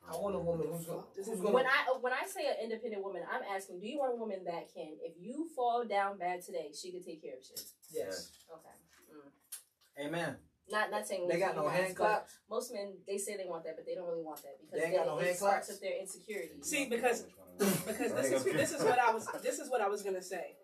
[0.07, 2.27] I want a woman who's gonna This who's is gonna When I uh, when I
[2.27, 5.49] say an independent woman, I'm asking, do you want a woman that can, if you
[5.57, 7.65] fall down bad today, she can take care of shit?
[7.91, 8.31] yes.
[8.53, 8.77] Okay.
[9.11, 10.07] Mm.
[10.07, 10.37] Amen.
[10.69, 12.39] Not not saying They got no guys, hand but claps.
[12.51, 14.87] Most men they say they want that, but they don't really want that because They
[14.89, 15.69] ain't then got no it hand starts claps?
[15.69, 16.67] with their insecurities.
[16.67, 17.25] See, because-
[17.59, 20.57] because this is this is what I was this is what I was gonna say.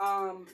[0.00, 0.46] Um,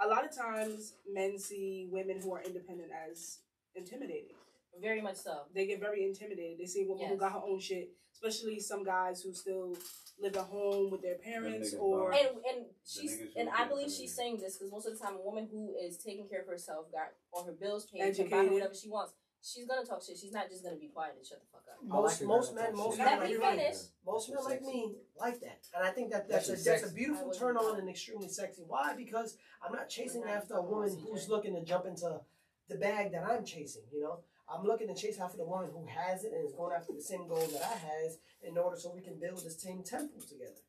[0.00, 3.38] a lot of times men see women who are independent as
[3.74, 4.36] intimidating.
[4.80, 5.42] Very much so.
[5.54, 6.58] They get very intimidated.
[6.58, 7.90] They see a woman who got her own shit,
[8.24, 9.76] especially some guys who still
[10.20, 12.12] live at home with their parents niggas or.
[12.12, 15.24] And and she's and I believe she's saying this because most of the time a
[15.24, 18.52] woman who is taking care of herself, got all her bills paid, can buy her
[18.52, 19.12] whatever she wants.
[19.42, 20.16] She's gonna talk shit.
[20.16, 21.76] She's not just gonna be quiet and shut the fuck up.
[21.82, 23.72] I like Most most men most men like me me.
[24.06, 26.94] Most men like me like that, and I think that that's a, That's that's a
[26.94, 28.62] beautiful turn on and extremely sexy.
[28.66, 28.94] Why?
[28.96, 32.20] Because I'm not chasing not after a woman who's looking to jump into
[32.70, 33.82] the bag that I'm chasing.
[33.92, 36.74] You know, I'm looking to chase after the woman who has it and is going
[36.76, 39.82] after the same goals that I has in order so we can build this same
[39.82, 40.60] temple together.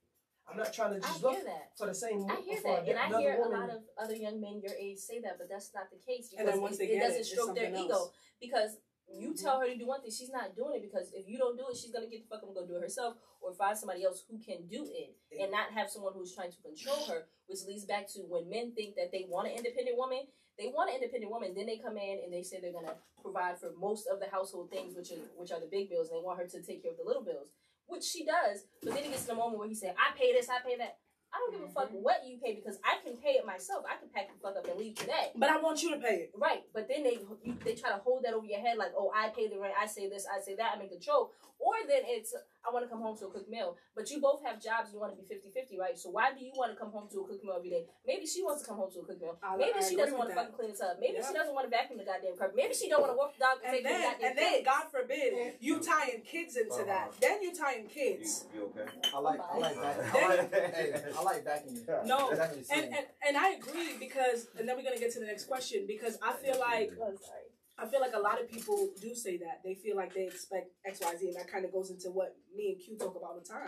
[0.48, 1.72] I'm not trying to just look that.
[1.78, 2.26] for the same.
[2.30, 5.00] I hear for that, and I hear a lot of other young men your age
[5.00, 7.26] say that, but that's not the case And because then once it, it doesn't it,
[7.26, 8.12] stroke their something ego.
[8.40, 8.78] Because
[9.10, 9.42] you Mhm.
[9.42, 11.68] tell her to do one thing, she's not doing it because if you don't do
[11.70, 14.04] it, she's gonna get the fuck up and go do it herself, or find somebody
[14.04, 17.28] else who can do it, and not have someone who's trying to control her.
[17.48, 20.90] Which leads back to when men think that they want an independent woman, they want
[20.90, 24.08] an independent woman, then they come in and they say they're gonna provide for most
[24.08, 26.48] of the household things, which is which are the big bills, and they want her
[26.48, 27.50] to take care of the little bills,
[27.88, 28.66] which she does.
[28.82, 30.78] But then it gets to the moment where he said, "I pay this, I pay
[30.78, 30.98] that."
[31.36, 33.84] I don't give a fuck what you pay because I can pay it myself.
[33.84, 35.32] I can pack the fuck up and leave today.
[35.36, 36.32] But I want you to pay it.
[36.38, 39.12] Right, but then they you, they try to hold that over your head like, oh,
[39.14, 41.32] I pay the rent, I say this, I say that, I'm in control.
[41.58, 42.36] Or then it's
[42.68, 43.78] I want to come home to a cooked meal.
[43.96, 45.98] But you both have jobs, you want to be 50-50, right?
[45.98, 47.86] So why do you want to come home to a cooked meal every day?
[48.06, 49.38] Maybe she wants to come home to a cooked meal.
[49.42, 50.98] I- Maybe I she doesn't want to fucking clean the tub.
[51.00, 51.28] Maybe Yeah.
[51.28, 52.56] she doesn't want to vacuum the goddamn carpet.
[52.60, 54.36] Maybe she don't want to walk the dog and And take then, the goddamn and
[54.38, 54.66] then, kids.
[54.68, 55.30] God forbid,
[55.62, 56.84] you tying kids into Uh-huh.
[56.92, 57.08] that.
[57.22, 58.46] Then you tying You, kids.
[58.54, 58.86] you okay?
[59.16, 59.96] I like I like that.
[60.12, 61.86] I like hey, I like backing you.
[62.06, 65.20] No, That's actually And, and and I agree because, and then we're gonna get to
[65.20, 67.42] the next question because I feel like Oh, sorry.
[67.78, 70.72] I feel like a lot of people do say that they feel like they expect
[70.86, 73.32] X Y Z, and that kind of goes into what me and Q talk about
[73.32, 73.68] all the time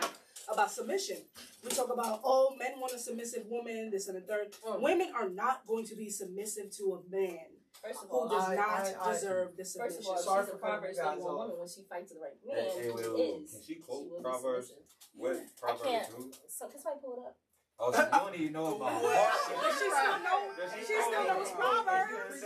[0.50, 1.18] about submission.
[1.62, 4.52] We talk about oh, men want a submissive woman, this and the third.
[4.66, 4.80] Mm.
[4.80, 7.38] Women are not going to be submissive to a man
[7.84, 10.50] First of who does I- not I- I- deserve the First of all, Sorry she's
[10.50, 11.58] for a Proverbs you guys 31 woman.
[11.58, 13.42] When she fights the right man, Hey, hey, wait, she wait, wait.
[13.44, 13.50] is.
[13.52, 14.68] Can she She quote will be Proverbs?
[14.68, 14.94] submissive.
[15.14, 16.08] What I Proverbs can't.
[16.08, 16.32] two?
[16.48, 17.36] So, can somebody pull it up?
[17.80, 19.14] Oh, so you don't even know about What?
[19.14, 19.74] heart.
[19.78, 21.54] She still know- Does she still know knows it?
[21.54, 22.44] Proverbs.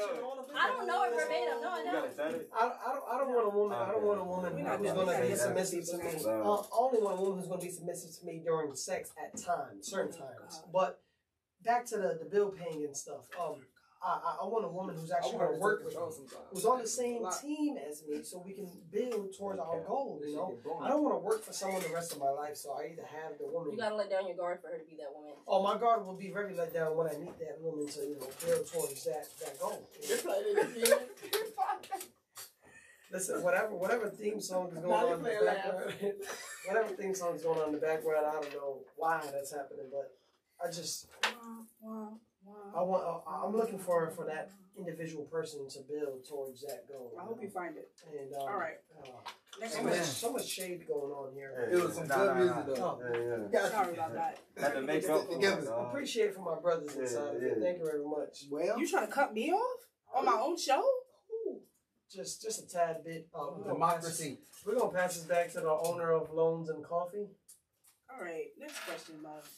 [0.55, 1.61] I don't know it verbatim.
[1.63, 1.95] No, I You don't.
[1.95, 2.51] gotta tell it.
[2.53, 5.23] I, I don't I don't want a woman I don't want a woman who's gonna
[5.25, 6.05] be submissive to me.
[6.25, 9.33] Uh, I only want a woman who's gonna be submissive to me during sex at
[9.41, 10.63] times, certain Oh, times.
[10.71, 11.01] But
[11.65, 13.25] back to the, the bill paying and stuff.
[13.41, 13.63] Um,
[14.05, 16.01] I, I want a woman who's actually going to work with me,
[16.51, 20.21] who's on the same team as me, so we can build towards our goal.
[20.27, 22.73] You know, I don't want to work for someone the rest of my life, so
[22.73, 23.73] I either have the woman.
[23.73, 25.35] You gotta let down your guard for her to be that woman.
[25.47, 28.19] Oh, my guard will be very let down when I meet that woman to you
[28.19, 29.89] know build towards that that goal.
[33.13, 35.95] Listen, whatever whatever theme song is going on in the background,
[36.67, 39.87] whatever theme song is going on in the background, I don't know why that's happening,
[39.93, 40.17] but
[40.65, 41.07] I just
[42.75, 47.13] I want I, I'm looking for for that individual person to build towards that goal.
[47.21, 47.91] I hope you find it.
[48.19, 48.79] And um, All right.
[49.03, 49.09] uh,
[49.61, 51.69] Next so much, so much shade going on here.
[51.71, 52.97] Hey, It was some nah, good nah, music, nah.
[52.97, 53.01] though.
[53.53, 53.69] Yeah, yeah.
[53.69, 54.39] Sorry about that.
[54.61, 55.63] Had to make up for Together.
[55.63, 57.37] it, I appreciate it for my brothers Yeah, inside.
[57.37, 57.49] of yeah.
[57.61, 58.45] Thank you very much.
[58.51, 59.81] Well, You trying to cut me off
[60.17, 60.83] on my own show?
[62.11, 63.29] Just just a tad bit.
[63.35, 64.39] Uh, we're pass democracy.
[64.67, 67.27] We're gonna pass this back to the owner of Loans and Coffee
[68.13, 68.49] All right.
[68.59, 69.49] Next question, love.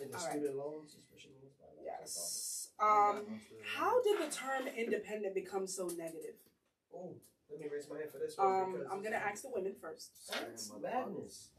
[0.00, 0.32] and the All right.
[0.32, 2.45] student loans, especially loans by Loans and Yes.
[2.78, 3.40] Um,
[3.76, 6.36] how did the term independent become so negative?
[6.94, 7.16] Oh,
[7.50, 10.10] let me raise my hand for this one Um, I'm gonna ask the women first.
[10.30, 11.50] That's madness.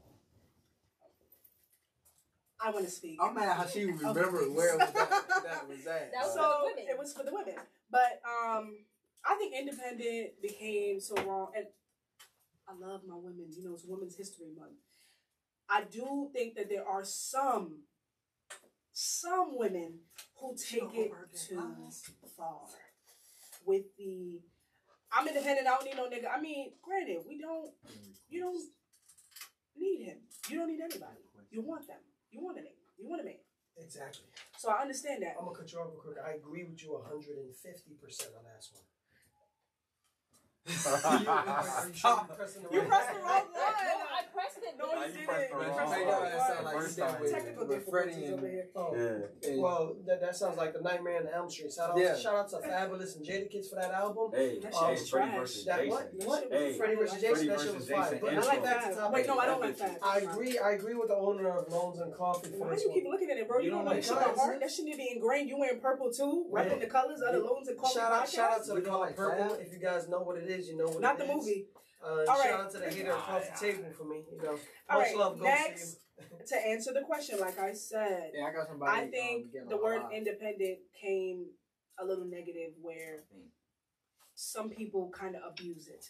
[2.60, 3.18] I want to speak.
[3.22, 6.12] I'm mad how she remembered where was at, that was at.
[6.12, 6.84] That was so the women.
[6.90, 7.54] it was for the women,
[7.90, 8.78] but um,
[9.24, 11.66] I think independent became so wrong, and
[12.68, 13.46] I love my women.
[13.56, 14.72] You know, it's Women's History Month.
[15.70, 17.82] I do think that there are some,
[18.98, 20.00] some women
[20.40, 21.62] who take it too
[22.36, 22.66] far
[23.64, 24.40] with the.
[25.12, 25.68] I'm independent.
[25.68, 26.26] I don't need no nigga.
[26.36, 27.70] I mean, granted, we don't.
[28.28, 28.60] You don't
[29.78, 30.18] need him.
[30.50, 31.22] You don't need anybody.
[31.50, 32.02] You want them.
[32.32, 32.82] You want a nigga.
[32.98, 33.38] You want a man.
[33.78, 34.26] Exactly.
[34.58, 35.36] So I understand that.
[35.38, 36.18] I'm gonna cut you off real quick.
[36.18, 38.82] I agree with you 150 percent on that one.
[40.68, 43.24] Are you, are you sure you pressing the You right pressed the button?
[43.24, 44.08] wrong No, one.
[44.12, 44.74] I pressed it.
[44.78, 45.50] No, you you pressed didn't.
[45.50, 46.08] the wrong pressed the one.
[46.08, 46.82] wrong That sound like one.
[46.84, 47.22] First you done time.
[47.22, 48.66] with- Technical with Freddy difficulties over and here.
[48.76, 48.88] Oh.
[48.92, 49.48] Yeah.
[49.48, 51.72] and- Well, that, that sounds like the Nightmare on Elm Street.
[51.72, 52.16] Shout out, Yeah.
[52.16, 54.30] shout out to Fabolous and Jadakiss for that album.
[54.34, 55.40] Hey, That hey, shit was Freddy trash.
[55.40, 55.90] versus That Jason.
[55.90, 56.12] what?
[56.28, 56.48] What?
[56.52, 57.32] Hey, Freddy versus Jason.
[57.34, 58.18] Freddy that shit was versus fire.
[58.20, 58.94] But I like that.
[58.96, 59.12] that.
[59.12, 59.98] Wait, no, I don't like that.
[60.02, 60.58] I agree.
[60.58, 63.38] I agree with the owner of Loans and Coffee Why this you keep looking at
[63.38, 63.58] it, bro?
[63.58, 64.58] You, You don't don't like shit by.
[64.60, 65.48] That shit need be ingrained.
[65.48, 66.60] You wearing purple too, Yeah.
[66.64, 68.34] repping the colors of the loans and coffee Shout out, podcast.
[68.34, 69.54] shout out to the don't color like purple.
[69.54, 71.36] If you guys know what it is, you know what Not it the is.
[71.36, 71.66] movie.
[72.02, 72.52] Uh, All shout right.
[72.54, 74.22] out to the hater across the table for me.
[74.32, 74.58] You know,
[74.88, 75.92] All much right, love goes next.
[75.94, 75.98] to.
[76.48, 78.90] To answer the question, like I said, Yeah, I got somebody.
[78.90, 80.12] I um, think getting the word live.
[80.12, 81.46] independent came
[82.00, 83.20] a little negative where
[84.34, 86.04] some people kind of abuse it.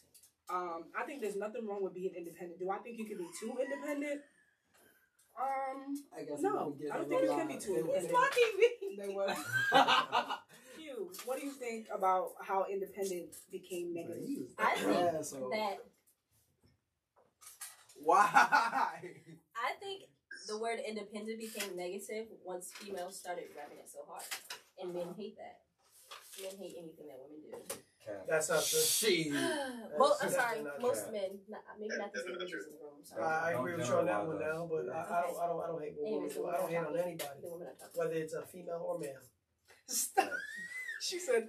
[0.50, 2.58] Um, I think there's nothing wrong with being independent.
[2.58, 4.20] Do I think you can be too independent?
[5.38, 8.98] Um, I guess no, I don't think you can be too They- independent.
[8.98, 9.28] They would.
[10.98, 14.48] Q, what do you think about how independent became negative?
[14.58, 15.78] I think Yeah, so- that
[18.00, 18.28] Why?
[18.32, 20.04] I think
[20.46, 24.22] the word independent became negative once females started rapping it so hard,
[24.80, 25.60] and men hate that.
[26.42, 27.74] Men hate anything that women do.
[28.26, 28.78] That's not true.
[28.80, 29.30] She.
[29.98, 31.12] well, I'm sorry, most true.
[31.12, 32.94] men, not, maybe not these individuals in the room.
[32.98, 33.22] I'm sorry.
[33.22, 35.62] I, I agree with you on that one now, but I, I don't, I don't,
[35.62, 36.44] I don't hate women Anyways, the.
[36.46, 37.98] I don't hate on anybody, The women are talking.
[37.98, 39.20] whether it's a female or male.
[39.88, 40.30] Stop.
[41.00, 41.48] She said,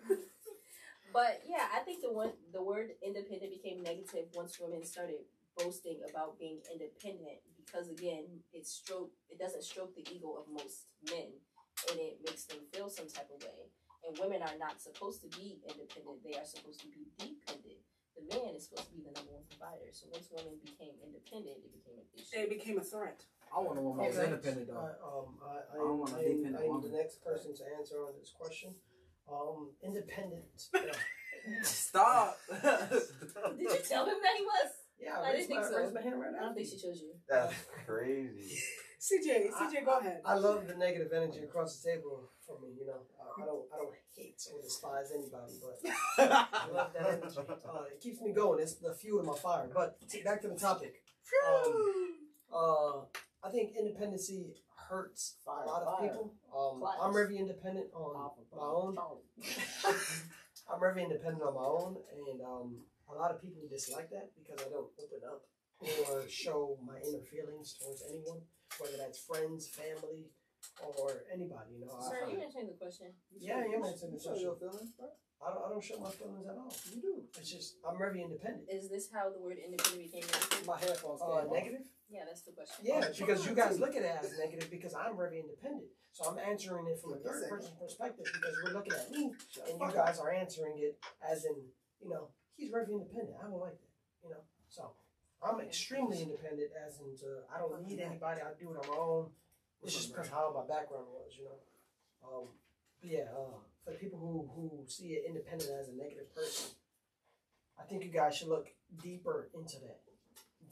[1.13, 5.25] But yeah, I think the one the word independent became negative once women started
[5.57, 10.85] boasting about being independent because again, it stroke it doesn't stroke the ego of most
[11.09, 11.33] men
[11.89, 13.73] and it makes them feel some type of way.
[14.05, 17.83] And women are not supposed to be independent; they are supposed to be dependent.
[18.15, 19.89] The man is supposed to be the number one provider.
[19.91, 22.37] So once women became independent, it became an issue.
[22.37, 23.25] it became a threat.
[23.49, 24.77] I want a woman who's independent though.
[24.77, 26.95] I, um, I, I, I don't am, want a I, am, dependent I am the
[26.95, 28.75] next person to answer on this question.
[29.31, 30.45] Um, independent.
[31.61, 32.37] Stop.
[32.51, 34.71] Did you tell him that he was?
[35.01, 35.79] yeah, I I didn't my, think so.
[35.79, 37.13] raised my hand right I don't think she chose you.
[37.27, 38.59] That's crazy.
[38.99, 40.19] CJ, CJ, go ahead.
[40.25, 42.75] I love the negative energy across the table for me.
[42.77, 45.79] You know, I, I don't, I don't hate or despise anybody, but
[46.19, 47.37] I love that energy.
[47.39, 48.59] Uh, it keeps me going.
[48.59, 49.69] It's the fuel in my fire.
[49.73, 50.95] But back to the topic.
[51.47, 52.17] Um,
[52.53, 52.99] uh,
[53.41, 54.55] I think independency
[54.89, 56.09] hurts a lot of Fire.
[56.09, 56.33] people.
[56.55, 58.97] Um, I'm very independent on my own.
[60.71, 62.77] I'm very independent on my own, and um,
[63.09, 65.41] a lot of people dislike that because I don't open up
[66.09, 68.41] or show my inner feelings towards anyone,
[68.79, 70.27] whether that's friends, family,
[70.97, 71.79] or anybody.
[71.79, 73.07] You know, I, Sir, you answering the question.
[73.39, 74.69] yeah, I am answering the You show your question.
[74.77, 75.07] feelings, bro.
[75.39, 76.73] I don't, I don't show my feelings at all.
[76.91, 77.13] You do.
[77.39, 78.67] It's just I'm very independent.
[78.69, 80.67] Is this how the word independent became negative?
[80.67, 81.21] My headphones.
[81.23, 81.53] Uh, came off.
[81.53, 81.87] negative?
[82.09, 82.85] Yeah, that's the question.
[82.85, 85.85] Yeah, because you guys look at it as negative because I'm very independent.
[86.11, 89.31] So I'm answering it from a third person perspective because we're looking at me
[89.69, 91.53] and you guys are answering it as in,
[92.01, 93.37] you know, he's very independent.
[93.39, 93.93] I don't like that,
[94.23, 94.41] you know.
[94.69, 94.91] So
[95.45, 98.41] I'm extremely independent as in to, I don't need anybody.
[98.41, 99.29] I do it on my own.
[99.83, 101.59] It's just because how my background was, you know.
[102.25, 102.47] Um,
[103.01, 103.55] But yeah, uh,
[103.85, 106.71] for the people who who see it independent as a negative person,
[107.79, 108.67] I think you guys should look
[109.01, 110.01] deeper into that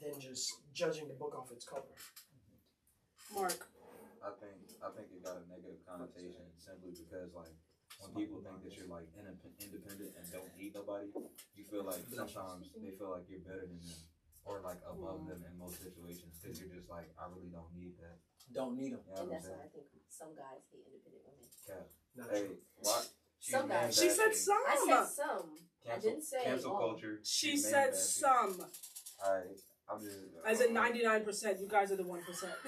[0.02, 1.94] than just judging the book off its cover.
[3.34, 3.68] Mark.
[4.24, 7.54] I think I think it got a negative connotation simply because like
[8.02, 11.06] when people think that you're like indep- independent and don't need nobody,
[11.54, 14.00] you feel like sometimes they feel like you're better than them
[14.44, 17.94] or like above them in most situations because you're just like I really don't need
[18.02, 18.18] that.
[18.50, 19.04] Don't need them.
[19.06, 19.60] You know And that's why?
[19.62, 21.46] I think some guys hate independent women.
[21.62, 21.84] Cap.
[22.16, 22.58] Not Hey, true.
[22.82, 23.02] what?
[23.38, 23.94] She's Some guys.
[23.94, 24.62] She said some.
[24.66, 25.48] I said some.
[25.86, 26.78] I didn't say cancel all.
[26.90, 27.20] culture.
[27.22, 28.56] She She's man said some.
[29.22, 29.58] Alright,
[29.90, 30.18] I'm just.
[30.46, 31.60] As in ninety nine percent.
[31.60, 32.52] You guys are the one percent.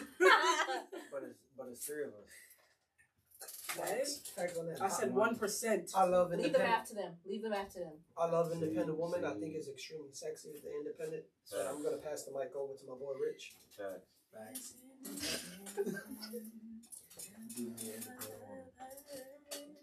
[1.12, 2.30] But it's but it's three of us.
[3.76, 4.80] Facts, facts on that.
[4.82, 5.90] I said one percent.
[5.94, 6.70] I love Leave the independent.
[6.78, 7.12] math to them.
[7.26, 7.92] Leave the math to them.
[8.18, 9.24] I love independent See, woman.
[9.24, 11.24] I think it's extremely sexy if they're independent.
[11.44, 11.68] So Facts.
[11.74, 13.52] I'm gonna pass the mic over to my boy Rich.
[13.76, 14.06] Facts.
[14.32, 14.74] Facts.
[17.56, 18.64] Give me an independent woman.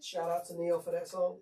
[0.01, 1.37] Shout out to Ne-Yo for that song.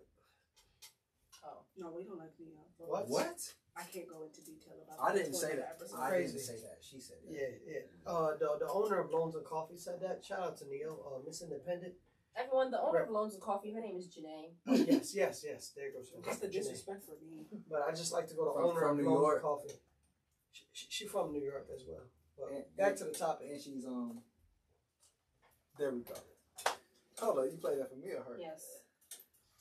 [1.77, 2.59] No, we don't like Ne-Yo.
[2.77, 3.09] What?
[3.09, 3.39] What?
[3.75, 5.03] I can't go into detail about.
[5.03, 5.77] I didn't say point that.
[5.79, 5.99] the episode.
[5.99, 6.31] I Crazy.
[6.33, 6.77] didn't say that.
[6.81, 7.33] She said that.
[7.35, 7.83] Yeah, yeah.
[8.11, 10.23] Uh, the the owner of Loans and Coffee said that.
[10.23, 11.93] Shout out to Ne-Yo, uh, Miss Independent.
[12.37, 14.51] Everyone, the owner of Loans and Coffee, her name is Janae.
[14.67, 15.71] Oh, yes, yes, yes.
[15.75, 16.11] There goes.
[16.23, 17.45] What's the disrespect for me?
[17.69, 19.35] But I just like to go to From- owner from of New Loans York.
[19.35, 19.73] and Coffee.
[20.51, 22.03] She, she, she from New York as well.
[22.37, 23.47] But And- back to the topic.
[23.51, 24.21] And she's um.
[25.77, 26.13] There we go.
[27.19, 28.37] Hold on, you play that for me or her?
[28.39, 28.83] Yes,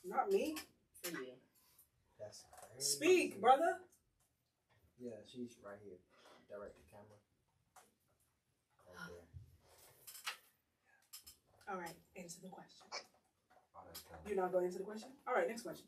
[0.05, 0.55] Not me.
[1.01, 1.33] for you.
[2.19, 2.85] That's crazy.
[2.85, 3.77] Speak, brother.
[4.99, 5.97] Yeah, she's right here.
[6.49, 7.19] Direct the camera.
[8.87, 9.25] Right there.
[11.75, 12.85] All right, answer the question.
[13.75, 13.81] Oh.
[14.27, 15.09] You're not going to answer the question?
[15.27, 15.85] All right, next question.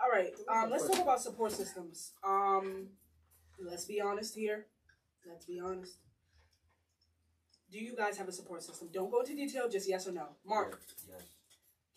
[0.00, 2.12] All right, um, let's talk about support systems.
[2.24, 2.88] Um,
[3.58, 4.66] let's be honest here.
[5.28, 5.94] Let's be honest.
[7.70, 8.88] Do you guys have a support system?
[8.92, 10.28] Don't go into detail, just yes or no.
[10.46, 11.20] Mark, Yes.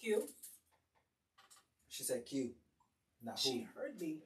[0.02, 0.28] Q,
[1.88, 2.52] She said Q.
[3.24, 3.50] Not who.
[3.52, 4.18] she heard me.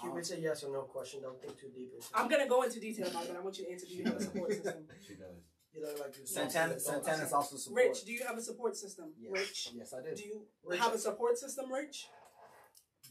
[0.00, 1.22] Q, it's a yes or no question.
[1.22, 2.10] Don't think too deep into it.
[2.14, 3.86] I'm gonna go into detail about it, but I want you to answer.
[3.86, 4.86] Do you have a support system?
[5.06, 5.38] She does.
[5.72, 7.84] You look like you Santana, Santana's also support.
[7.86, 9.12] Rich, do you have a support system?
[9.20, 9.30] Yes.
[9.30, 10.14] Rich, Yes, I do.
[10.16, 12.08] do you Rich- have a support system, Rich?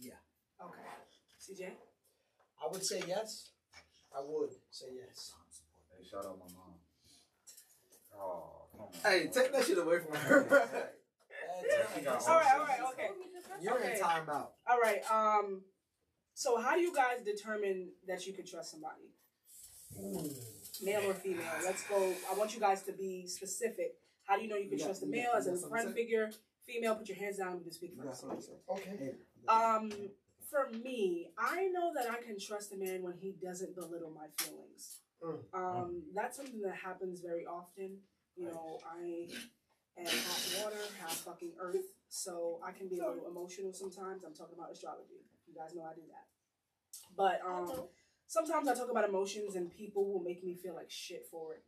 [0.01, 0.13] Yeah.
[0.61, 0.81] Okay.
[1.39, 1.69] CJ?
[2.61, 3.51] I would say yes.
[4.13, 5.33] I would say yes.
[5.95, 6.73] Hey, shout out my mom.
[8.19, 8.89] Oh, come on.
[9.11, 10.89] Hey, take that shit away from her.
[11.59, 13.09] She All right, all right, okay.
[13.61, 13.95] You're Okay.
[13.95, 14.49] in timeout.
[14.69, 15.01] All right.
[15.11, 15.61] Um.
[16.33, 19.09] So, how do you guys determine that you can trust somebody,
[20.83, 21.45] male or female?
[21.65, 22.13] Let's go.
[22.31, 23.95] I want you guys to be specific.
[24.25, 26.29] How do you know you can You trust a male you as a friend figure?
[26.65, 27.57] Female, put your hands down.
[27.57, 28.21] We can speak first.
[28.21, 28.53] something to say?
[28.69, 29.11] Okay.
[29.47, 29.91] Um.
[30.49, 34.27] For me, I know that I can trust a man when he doesn't belittle my
[34.37, 34.99] feelings.
[35.23, 35.39] Mm.
[35.53, 36.03] Um.
[36.13, 37.97] That's something that happens very often.
[38.35, 39.27] You know, I
[40.01, 44.23] am hot water, half fucking earth, so I can be a little emotional sometimes.
[44.23, 45.25] I'm talking about astrology.
[45.47, 46.25] You guys know I do that.
[47.15, 47.87] But um,
[48.27, 51.63] sometimes I talk about emotions and people will make me feel like shit for it.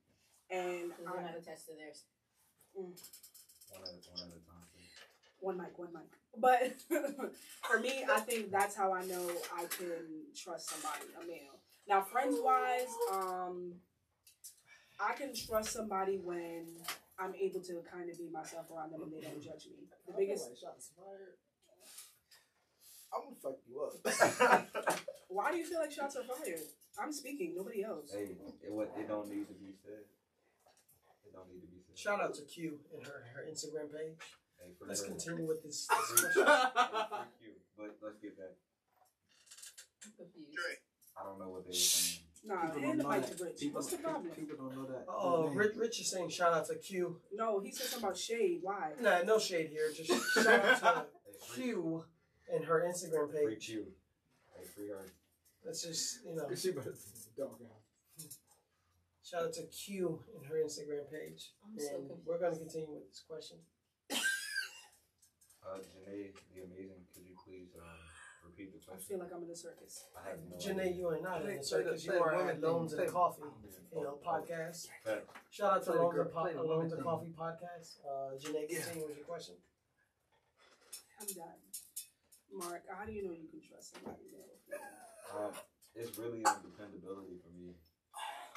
[0.52, 2.04] And Because they're I, not attached to theirs.
[2.74, 2.94] One
[3.74, 4.90] at, one at a time, please.
[5.40, 6.04] one mic, one mic.
[6.38, 6.74] But
[7.64, 11.60] for me, I think that's how I know I can trust somebody, a male.
[11.88, 13.74] Now, friends wise, um,
[15.00, 16.66] I can trust somebody when
[17.20, 19.92] I'm able to kind of be myself around them and they don't judge me.
[20.08, 20.48] The biggest.
[20.48, 21.36] like shots fired.
[23.12, 24.70] I'm gonna fuck you up.
[25.28, 26.64] Why do you feel like shots are fired?
[26.98, 28.12] I'm speaking, nobody else.
[28.14, 30.08] Hey, it, what, it don't need to be said.
[31.26, 31.98] It don't need to be said.
[31.98, 34.16] Shout out to Q and her her Instagram page.
[34.62, 35.08] Hey, for Let's her.
[35.08, 35.88] continue with this.
[35.90, 36.46] Hey, this question.
[37.42, 38.56] you, but let's get back.
[40.06, 40.56] I'm confused.
[41.20, 42.29] I don't know what they were saying.
[42.44, 43.38] Nah, People hand don't know that.
[43.38, 43.60] to Rich.
[43.60, 44.32] People, What's the problem?
[44.32, 45.06] People don't know that.
[45.10, 45.50] Oh.
[45.50, 47.18] Rich, Rich is saying shout out to Q.
[47.34, 48.60] No, he said something about shade.
[48.62, 48.92] Why?
[49.02, 49.92] Nah, no shade here.
[49.94, 52.06] Just shout out to Q
[52.54, 53.44] and her Instagram page.
[53.44, 53.66] free page.
[53.68, 53.86] Q.
[54.58, 55.06] Hey, free her.
[55.66, 56.94] Let's just you know She better
[57.38, 57.82] dog out.
[59.24, 61.52] shout out to Q and her Instagram page.
[61.64, 62.22] I'm And confused.
[62.26, 63.58] we're gonna continue with this question.
[64.12, 67.84] Uh, Janae, the amazing, could you please uh,
[68.60, 69.08] repeat the I question?
[69.08, 70.04] feel like I'm in a circus.
[70.16, 72.06] I have no Janae, you are not in Play- the play circus.
[72.06, 72.62] You are woman at thing.
[72.64, 73.80] Loans and Coffee, idea.
[73.96, 74.88] you know, podcast.
[75.04, 75.26] Fact.
[75.50, 77.04] Shout out to Play the Loans girl- and, po- play the Loans and thing.
[77.10, 77.90] Coffee podcast.
[78.04, 78.82] Uh, Janae, Yeah.
[78.84, 79.56] continue with your question.
[81.20, 81.60] I'm done.
[82.52, 84.24] Mark, how do you know you can trust somebody?
[84.32, 84.80] male?
[85.30, 85.54] Um,
[85.96, 87.76] it's really on dependability for me.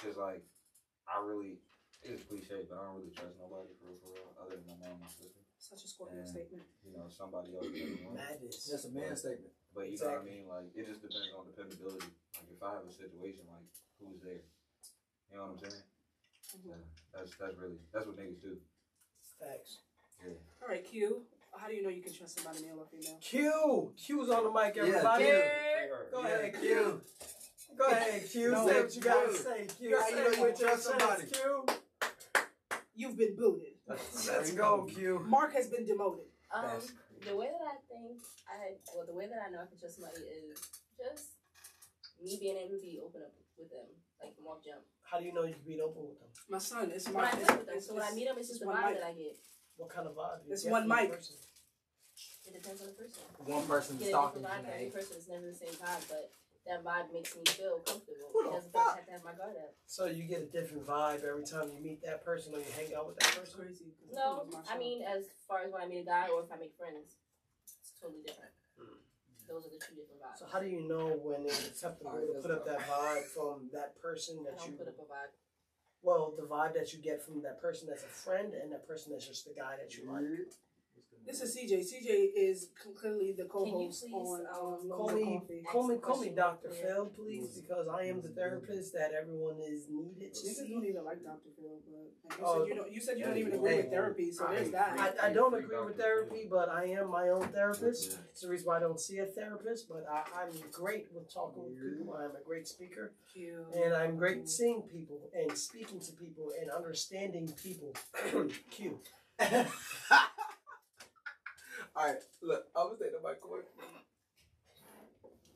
[0.00, 0.42] Cause like,
[1.06, 1.58] I really,
[2.02, 4.74] it's cliche, but I don't really trust nobody for real, for real, other than my
[4.80, 5.38] mom and my sister.
[5.58, 6.24] Such a Scorpio Yeah.
[6.26, 6.66] statement.
[6.82, 7.66] You know, somebody else.
[7.66, 8.10] doesn't know.
[8.16, 8.66] Madness.
[8.66, 9.52] That's a man statement.
[9.74, 10.44] But you know what I mean?
[10.48, 12.06] Like, it just depends on dependability.
[12.36, 13.64] Like, if I have a situation, like,
[13.98, 14.44] who's there?
[15.32, 15.82] You know what I'm saying?
[16.66, 16.74] Yeah,
[17.14, 18.56] that's that's really that's what niggas do.
[19.40, 19.78] Facts.
[20.20, 20.34] Yeah.
[20.60, 21.24] All right, Q.
[21.56, 23.18] how do you know you can trust somebody, male or female?
[23.22, 23.92] Q.
[23.96, 25.24] Q's on the mic, Yeah, everybody.
[25.24, 25.32] Q.
[26.12, 26.60] Go Yeah, ahead, Q.
[26.60, 27.00] Q.
[27.78, 28.50] Go ahead, Q.
[28.52, 29.36] No, say what you gotta Q.
[29.38, 29.66] say.
[29.78, 29.88] Q.
[29.88, 31.22] You gotta say know you with can trust somebody.
[31.32, 31.66] Q.
[32.94, 33.72] You've been booted.
[33.88, 35.24] Let's go, Q.
[35.26, 36.26] Mark has been demoted.
[36.54, 36.92] Um, That's
[37.24, 38.18] the way that I think
[38.48, 40.58] I well, the way that I know I can trust somebody is
[40.98, 41.38] just
[42.22, 43.88] me being able to be open up with them,
[44.22, 44.82] like from off jump.
[45.06, 46.30] How do you know you can be open with them?
[46.48, 47.30] My son, it's When my.
[47.30, 48.88] I It's, with them, it's, so when I meet them, it's just the one vibe
[48.90, 49.00] mic.
[49.00, 49.34] that I get.
[49.76, 50.40] What kind of vibe?
[50.46, 51.10] you It's get one from mic.
[51.12, 51.36] person?
[52.46, 53.22] It depends on the person.
[53.44, 54.66] One person Get a stalking different.
[54.66, 56.24] Every person is never the same vibe, but
[56.66, 58.30] that vibe makes me feel comfortable.
[58.32, 58.96] Who the It doesn't fuck?
[58.96, 59.74] have to have my guard up.
[59.86, 62.94] So you get a different vibe every time you meet that person or you hang
[62.94, 63.60] out with that person.
[63.60, 63.84] crazy.
[63.98, 66.52] 'cause it No, I mean, as far as when I meet a guy or if
[66.52, 67.16] I make friends,
[67.80, 68.52] it's totally different.
[68.78, 68.94] Hmm.
[69.48, 70.38] Those are the two different vibes.
[70.38, 73.98] So how do you know when it's acceptable to put up that vibe from that
[74.00, 75.32] person I that don't you put up a vibe.
[76.02, 79.12] well, the vibe that you get from that person that's a friend and that person
[79.12, 80.52] that's just the guy that you like.
[81.26, 81.80] This is CJ.
[81.80, 82.68] CJ is
[83.00, 85.62] clearly the co-host please, on um, um, Call Lonely me, Coffee.
[85.70, 86.68] call me, Ask the call me Dr.
[86.68, 90.84] more Phil, please, because I am the therapist that everyone is needed to Niggas don't
[90.84, 91.50] even like Dr.
[91.56, 92.92] Phil, but and you Oh, said you don't.
[92.92, 95.16] You said you don't even agree hey, with therapy, so I there's that.
[95.22, 98.18] I, I don't agree with therapy, but I am my own therapist.
[98.30, 101.62] It's the reason why I don't see a therapist, but I, I'm great with talking
[101.62, 102.14] with people.
[102.14, 103.54] I'm a great speaker, Cute.
[103.74, 107.94] and I'm great seeing people and speaking to people and understanding people.
[108.70, 108.98] Q.
[111.94, 113.68] All right, look, I was taking my court.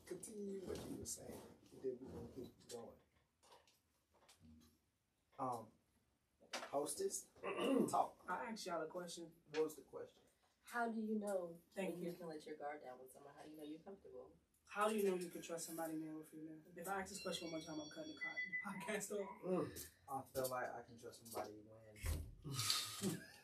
[0.07, 1.32] Continue what you were saying,
[1.72, 2.97] and then we're gonna keep going.
[5.41, 5.64] Um,
[6.70, 7.26] hostess,
[7.91, 8.14] talk.
[8.28, 9.24] I asked y'all a question.
[9.57, 10.20] What was the question?
[10.68, 12.12] How do you know Thank when you.
[12.12, 13.32] you can let your guard down with someone?
[13.32, 14.28] How do you know you're comfortable?
[14.68, 16.61] How do you know you can trust somebody, male or female?
[16.76, 19.32] If I ask this question one more time, I'm cutting the the podcast off.
[19.41, 19.66] Mm.
[20.05, 23.16] I feel like I can trust somebody when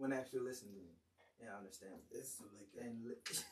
[0.00, 0.96] when they actually listen to me
[1.44, 2.18] and understand me.
[2.18, 3.20] It's like And li-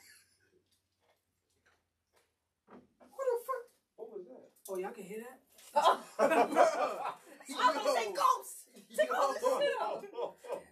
[2.98, 3.64] What the fuck?
[3.96, 4.48] What was that?
[4.68, 5.38] Oh, y'all can hear that?
[6.18, 8.57] I'm gonna say ghost.
[8.98, 10.04] Take all this shit out.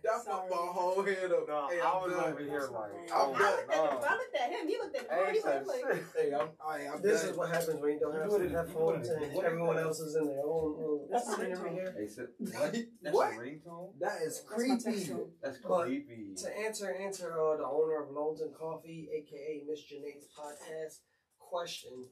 [0.03, 1.49] That fucked my whole head up.
[1.49, 2.33] No, hey, I I'm was done.
[2.33, 3.99] over here like, I'm I looked at him.
[4.09, 4.69] I looked at him.
[4.69, 5.09] He looked at me.
[5.11, 6.05] I He was like.
[6.17, 7.31] Hey, I'm, I, I'm This done.
[7.31, 9.33] is what happens when you don't have do it some in- you headphones do and
[9.35, 11.09] what- everyone else is in their own room.
[11.11, 11.95] That's my ringtone.
[11.97, 12.73] Hey, what?
[13.03, 13.33] That's What?
[13.33, 13.89] a ringtone?
[14.01, 15.07] That is That's my creepy.
[15.07, 15.31] tone.
[15.43, 16.35] That's But- creepy.
[16.37, 21.01] To answer, answer uh, the owner of Loans and Coffee, aka Miss Janae's podcast
[21.39, 22.05] question,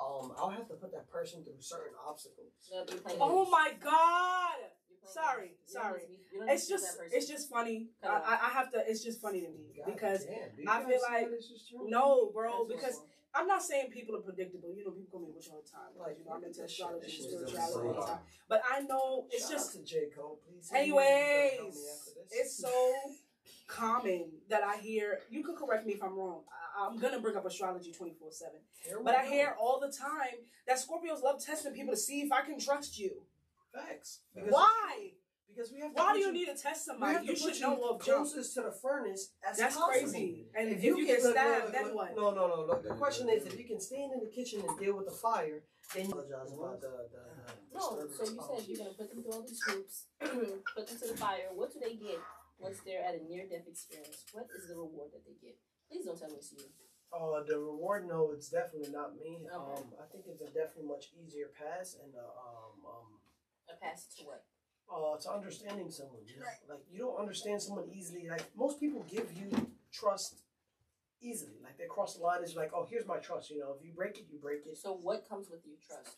[0.00, 2.52] um, I'll have to put that person through certain obstacles.
[2.72, 4.70] No, you're playing Oh my God!
[5.14, 5.48] You're playing Sorry.
[5.66, 6.00] You sorry.
[6.08, 7.88] need to be- you don't need It's just, it's just funny.
[8.02, 8.78] I, I, I have to.
[8.88, 11.86] It's just funny to me because damn, I feel like- how this is true?
[11.88, 12.66] no, bro.
[12.68, 14.74] That's Because what's I'm not saying people are predictable.
[14.74, 15.90] You know, people call me a witch all the time.
[15.96, 18.18] Like, Like, you know, I'm into at astrology and spirituality all the time.
[18.48, 20.68] But I know it's Shout just out to J Cole, please.
[20.74, 22.40] Anyways, Help me after this.
[22.40, 22.92] it's so
[23.66, 25.20] common that I hear.
[25.30, 26.42] You could correct me if I'm wrong.
[26.50, 28.60] I, I'm gonna bring up astrology twenty four seven,
[29.04, 32.42] but I hear all the time that Scorpios love testing people to see if I
[32.42, 33.22] can trust you.
[33.74, 34.20] Facts.
[34.34, 35.12] Why?
[35.48, 35.94] Because we have.
[35.94, 37.26] To Why do you need to test We somebody?
[37.26, 38.18] You put should know off jump.
[38.28, 39.92] closest to the furnace as That's possible.
[40.10, 40.46] crazy.
[40.54, 42.16] And if, you, get look, stabbed, look, then look, what?
[42.16, 42.64] No, no, no.
[42.66, 45.12] Look, the question is, if you can stand in the kitchen and deal with the
[45.16, 45.62] fire,
[45.94, 47.22] then you apologize about the the.
[47.42, 50.98] the No, so you said you're gonna put them through all these hoops, put them
[51.02, 51.50] to the fire.
[51.54, 52.22] What do they get
[52.60, 54.22] once they're at a near-death experience?
[54.32, 55.58] What is the reward that they get?
[55.90, 56.62] Please don't tell me it's you.
[57.10, 59.42] Uh, the reward, no, it's definitely not me.
[59.42, 59.50] Okay.
[59.50, 63.08] Um, I think it's a definitely much easier pass and uh, um um
[63.72, 64.44] A pass to what?
[64.90, 66.18] uh to understanding someone.
[66.26, 66.46] You know?
[66.68, 68.26] Like you don't understand someone easily.
[68.28, 69.48] Like most people give you
[69.92, 70.42] trust
[71.22, 71.58] easily.
[71.62, 72.40] Like they cross the line.
[72.42, 73.50] It's like, oh, here's my trust.
[73.50, 74.76] You know, if you break it, you break it.
[74.76, 76.16] So what comes with your trust,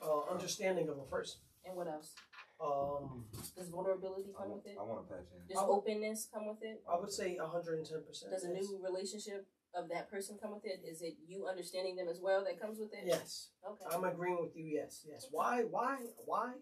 [0.00, 1.40] Uh, understanding of a person.
[1.66, 2.14] and what else?
[2.60, 3.24] Um,
[3.56, 4.76] Does vulnerability come want, with it?
[4.78, 5.40] I want to patch in.
[5.48, 6.82] Does I would- openness come with it?
[6.88, 8.04] I would say 110.
[8.06, 10.80] percent Does a new relationship of that person come with it?
[10.84, 13.04] Is it you understanding them as well that comes with it?
[13.06, 13.84] Yes, Okay.
[13.90, 14.64] I'm agreeing with you.
[14.64, 15.26] Yes, yes.
[15.30, 15.62] Why?
[15.64, 15.96] Why?
[16.26, 16.54] Why?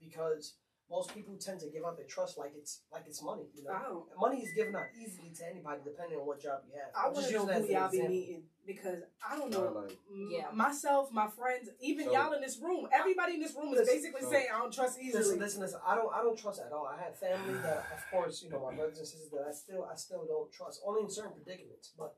[0.00, 0.54] Because
[0.88, 3.48] most people tend to give out their trust like it's like it's money.
[3.54, 4.04] You know, I don't.
[4.20, 6.90] money is given out easily to anybody depending on what job you have.
[6.94, 8.14] I I'm want just to know using that who as an y'all be example.
[8.14, 9.72] meeting because I don't Uh, know.
[9.82, 9.98] like,
[10.30, 10.50] Yeah.
[10.54, 13.94] Myself, my friends, even So- y'all in this room, everybody in this room is Listen,
[13.96, 15.22] basically so- saying I don't trust easily.
[15.24, 15.80] Listen, listen, listen.
[15.84, 16.86] I don't, I don't trust at all.
[16.86, 19.84] I had family that, of course, you know, my brothers and sisters that I still,
[19.90, 20.82] I still don't trust.
[20.86, 22.16] Only in certain predicaments, but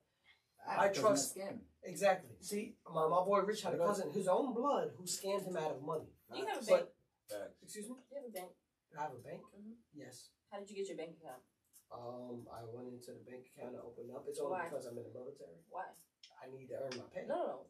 [0.66, 1.60] I trust- Scam.
[1.84, 2.36] exactly.
[2.42, 5.70] See, my, my boy Rich had a cousin, his own blood, who scammed him out
[5.70, 6.04] of money.
[6.34, 6.80] You have a But bank?
[6.82, 6.92] facts.
[7.68, 8.52] Excuse me, Do you have a bank?
[8.96, 9.44] I have a bank.
[9.52, 9.76] Mhm.
[9.92, 10.32] Yes.
[10.48, 11.44] How did you get your bank account?
[11.92, 14.24] Um, I went into the bank account to open up.
[14.26, 14.68] It's only Why?
[14.72, 15.60] because I'm in the military.
[15.68, 15.92] Why?
[16.40, 17.26] I need to earn my pay.
[17.28, 17.66] No, no, no.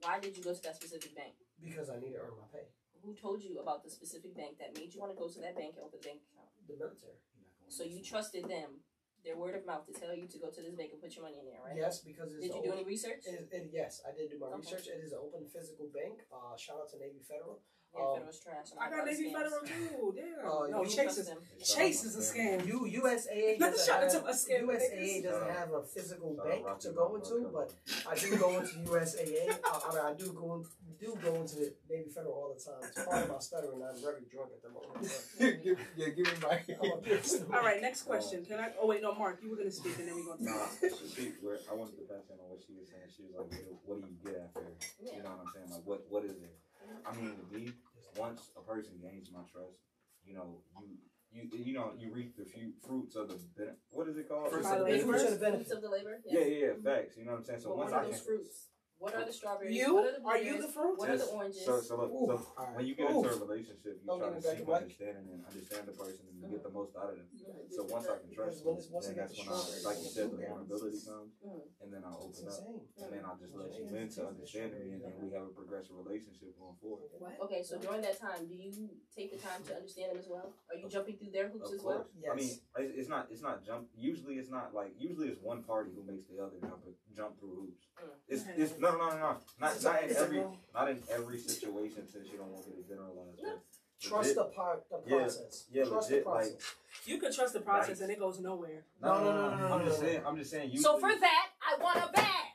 [0.00, 1.36] Why did you go to that specific bank?
[1.60, 2.68] Because I need to earn my pay.
[3.04, 5.54] who told you about the specific bank that made you want to go to that
[5.54, 6.50] bank and open a bank account?
[6.66, 7.20] The military.
[7.68, 8.82] So you trusted them,
[9.22, 11.22] their word of mouth, to tell you to go to this bank and put your
[11.22, 11.76] money in there, right?
[11.76, 13.22] Yes, because it's Did a you do open- any research?
[13.26, 14.74] It, it, yes, I did do my Okay.
[14.74, 14.88] research.
[14.88, 16.26] It is an open physical bank.
[16.32, 17.62] Uh, shout out to Navy Federal.
[17.96, 18.66] Yeah, um, Federal's trash.
[18.80, 19.32] I got Navy.
[19.32, 20.14] Federal too.
[20.16, 20.50] Damn.
[20.50, 21.30] Uh, no, Chase is.
[21.64, 22.66] Chase is a scam.
[22.66, 26.46] U, USAA Not doesn't shout out have, my scam USAA doesn't have a physical Shout
[26.46, 27.72] bank to go into, Road but
[28.10, 29.50] I do go into USAA.
[29.50, 30.64] Uh, I mean, I do go
[30.98, 32.80] do go into the Navy Federal all the time.
[32.82, 33.82] It's part of my stuttering.
[33.84, 34.96] I'm very drunk at the moment.
[35.38, 36.60] but give, yeah, give me my.
[36.82, 37.44] I'm a pissed.
[37.52, 38.44] All right, next question.
[38.44, 38.70] Can I?
[38.80, 40.44] Oh wait, no, Mark, you were gonna speak, and then we are gonna.
[40.44, 41.08] the Nah, next question.
[41.14, 43.08] she, where I wanted to pass in on what she was saying.
[43.14, 43.52] She was like,
[43.84, 44.64] what, do- you get after?
[45.02, 45.16] Yeah.
[45.16, 45.70] You know what I'm saying?
[45.70, 46.56] Like, what what is it?
[47.04, 47.72] I mean, to me,
[48.18, 49.78] once a person gains my trust,
[50.24, 50.86] you know, you
[51.32, 54.50] you you know, you reap the few fruits of the ben- what is it called?
[54.50, 55.12] Fruits of the labor?
[55.18, 56.18] Fruits of the labor.
[56.24, 57.16] Yeah, yeah, yeah, facts.
[57.16, 57.60] You know what I'm saying?
[57.60, 58.68] So But once I are can, fruits?
[58.98, 59.76] What are the strawberries?
[59.76, 60.96] You What are the are you the fruit?
[60.96, 61.64] What are the oranges?
[61.68, 62.76] So, so look, Ooh, so all right.
[62.76, 63.20] when you get Ooh.
[63.20, 64.82] into a relationship, you Don't try to me back seek in black.
[64.88, 67.28] understanding and understand the person and you get the most out of them.
[67.68, 69.84] So once I can trust When you, it's- once then that's the when I, strawberries
[69.84, 72.80] like you said, the vulnerability it's- comes, and then I'll open up, insane.
[73.04, 75.96] and then I'll just let you into understanding me, and then we have a progressive
[76.00, 77.12] relationship going forward.
[77.20, 77.36] What?
[77.44, 78.72] Okay, so during that time, do you
[79.12, 80.56] take the time to understand them as well?
[80.72, 82.08] Are you jumping through their hoops Of as well?
[82.16, 82.32] Yes.
[82.32, 82.48] I mean,
[82.80, 83.92] it's it's not it's not jump.
[83.92, 86.80] Usually, it's not like usually it's one party who makes the other jump
[87.12, 87.84] jump through hoops.
[88.00, 88.08] Mm.
[88.28, 90.42] It's, it's no no no no no not It's a- not in it's every
[90.74, 93.38] not in every situation since you don't want me to generalize.
[93.42, 93.54] No.
[93.98, 95.64] Trust the part, the process.
[95.72, 96.74] yeah, Trust legit, the like- process.
[97.06, 98.00] You can trust the process, Right.
[98.02, 98.84] and it goes nowhere.
[99.02, 100.06] No, no, no, no, no, I'm no, just no.
[100.06, 100.22] saying.
[100.26, 100.70] I'm just saying.
[100.70, 102.46] You so usually- for that, I want a bag.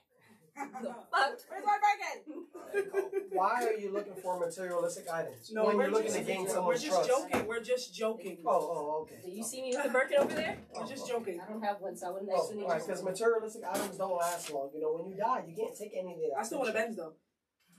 [0.83, 1.39] The fuck?
[1.49, 6.13] Where's my bag Why are you looking for materialistic items No, when we're you're looking
[6.13, 6.99] just, to gain someone's trust.
[6.99, 7.31] we're just trust?
[7.31, 7.47] joking.
[7.47, 8.37] We're just joking.
[8.45, 9.17] Oh, oh, okay.
[9.25, 10.59] Do you see me with the Birkin over there?
[10.75, 11.17] We're oh, just oh.
[11.17, 11.41] joking.
[11.41, 14.53] I don't have one, so I wouldn't Oh, actually right, because materialistic items don't last
[14.53, 14.69] long.
[14.75, 16.37] You know, when you die, you can't take any of that.
[16.39, 17.13] I still want a Benz though.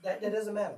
[0.03, 0.75] That, that doesn't matter.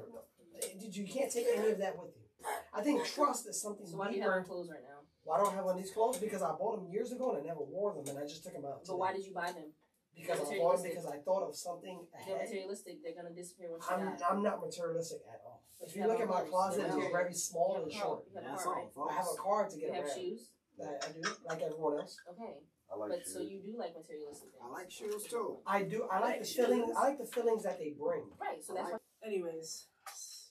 [0.80, 2.46] Did you can't take any of that with you.
[2.72, 4.46] I think trust is something So why do you have deeper.
[4.46, 5.02] clothes right now?
[5.24, 6.20] Why don't I have of these clothes?
[6.20, 8.54] Because I bought them years ago and I never wore them, and I just took
[8.54, 8.86] them out.
[8.86, 9.74] But why did you buy them?
[10.16, 12.47] Because I bought them because I thought of something They're ahead.
[12.49, 13.03] materialistic.
[13.03, 14.26] They're gonna disappear once you I'm, die.
[14.32, 15.61] I'm not materialistic at all.
[15.80, 18.24] But If you you look at my house, closet, it's a- very small and short.
[18.32, 18.93] You have a That's car, all, right?
[18.93, 19.11] folks.
[19.11, 20.16] I have a car to get You get have around.
[20.18, 20.49] shoes.
[20.80, 22.18] I, I do, like everyone else.
[22.32, 22.53] Okay,
[22.91, 23.34] I like but shoes.
[23.34, 25.59] so you do like materialistic things, I like shoes too.
[25.68, 26.07] I do.
[26.11, 26.91] I like Like the feelings.
[26.97, 28.24] I like the feelings that they bring.
[28.39, 28.63] right?
[28.63, 28.97] So that's why.
[29.24, 29.88] Anyways,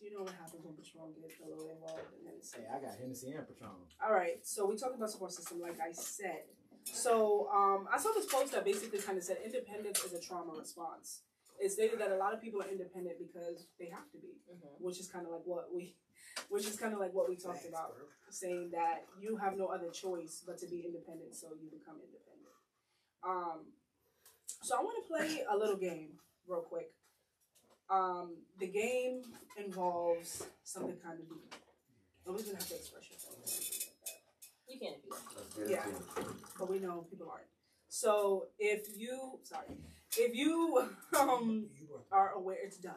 [0.00, 2.80] you know what happens when Patron gets a little involved, and then it's Hey, I
[2.80, 3.70] got Hennessy and Patron.
[4.04, 6.44] All right, so we talked about support system, like I said.
[6.84, 10.52] So um, I saw this post that basically kind of said independence is a trauma
[10.58, 11.22] response.
[11.58, 14.80] It stated that a lot of people are independent because they have to be, Mhm.
[14.80, 15.96] which is kind of like what we,
[16.48, 17.96] which is kind of like what we talked about,
[18.28, 22.54] saying that you have no other choice but to be independent, so you become independent.
[23.22, 23.72] Um,
[24.62, 26.92] so I want to play a little game real quick.
[27.88, 29.22] Um, the game
[29.56, 31.54] involves something kind of deep.
[32.26, 33.33] Nobody's gonna have to express yourself.
[34.74, 34.96] You can't
[35.54, 35.70] do that.
[35.70, 36.24] Yeah.
[36.58, 37.46] but we know people aren't.
[37.88, 39.68] So if you, sorry,
[40.16, 40.84] if you
[41.18, 41.66] um
[42.10, 42.94] are aware, it's done.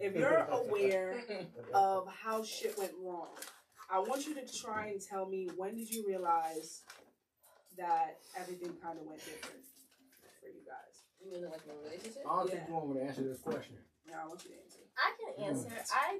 [0.00, 1.16] If you're aware
[1.74, 3.28] of how shit went wrong,
[3.90, 6.82] I want you to try and tell me when did you realize
[7.78, 9.64] that everything kind of went different
[10.40, 11.04] for you guys.
[11.24, 12.22] You mean like in a relationship?
[12.28, 13.76] I don't think you want me to answer this question.
[14.06, 14.80] Now I want you to answer.
[14.98, 15.70] I can answer.
[15.94, 16.18] I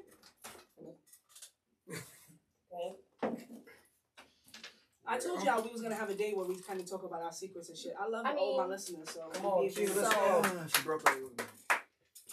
[5.12, 7.20] I told y'all we was gonna have a day where we kind of talk about
[7.22, 7.92] our secrets and shit.
[8.00, 10.42] I love I all my listeners, so Come on, if Q, you- let's So- go.
[10.44, 11.44] Ah, she broke up with me.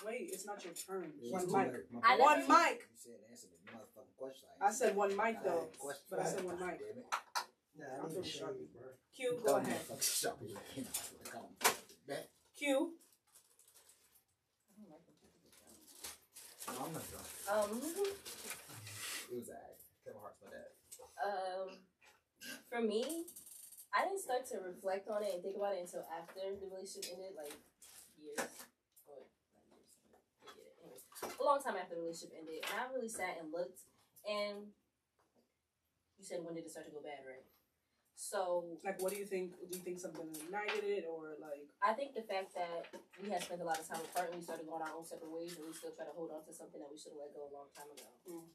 [0.05, 1.11] wait, it's not your turn.
[1.19, 1.71] Yeah, One it's mic.
[1.91, 1.99] too.
[2.01, 2.87] I My One mic.
[2.89, 4.47] You said answer the motherfucking question.
[4.61, 6.79] I said one mic though, Alright, but I said one mic.
[6.79, 7.05] Damn it.
[7.75, 8.71] Nah, I'm I need from to show Sharpie.
[8.73, 8.87] bro.
[9.13, 9.81] Q, go ahead.
[9.87, 10.47] Motherfucking Sharpie.
[10.77, 11.49] You know, come on.
[12.07, 12.29] Back.
[12.55, 12.67] Q,
[14.63, 15.75] I don't like when people get drunk.
[16.79, 17.27] No, I'm not drunk.
[17.51, 17.81] Um,
[19.31, 19.79] It was alright.
[20.05, 20.71] Kevin Hart's my dad.
[21.27, 21.69] um,
[22.69, 23.25] for me,
[23.89, 27.17] I didn't start to reflect on it and think about it until after the relationship
[27.17, 27.57] ended, like
[28.21, 28.37] years
[29.09, 29.89] or not years.
[30.45, 30.77] I get it.
[30.85, 33.81] Anyways, a long time after the relationship ended, and I really sat and looked.
[34.29, 34.69] And
[36.21, 37.41] you said when did it start to go bad, right?
[38.13, 39.57] So like, what do you think?
[39.57, 41.65] Do you think something ignited it, or like?
[41.81, 44.43] I think the fact that we had spent a lot of time apart and we
[44.45, 46.77] started going our own separate ways, and we still try to hold on to something
[46.77, 48.11] that we should have let go a long time ago.
[48.27, 48.45] Mm.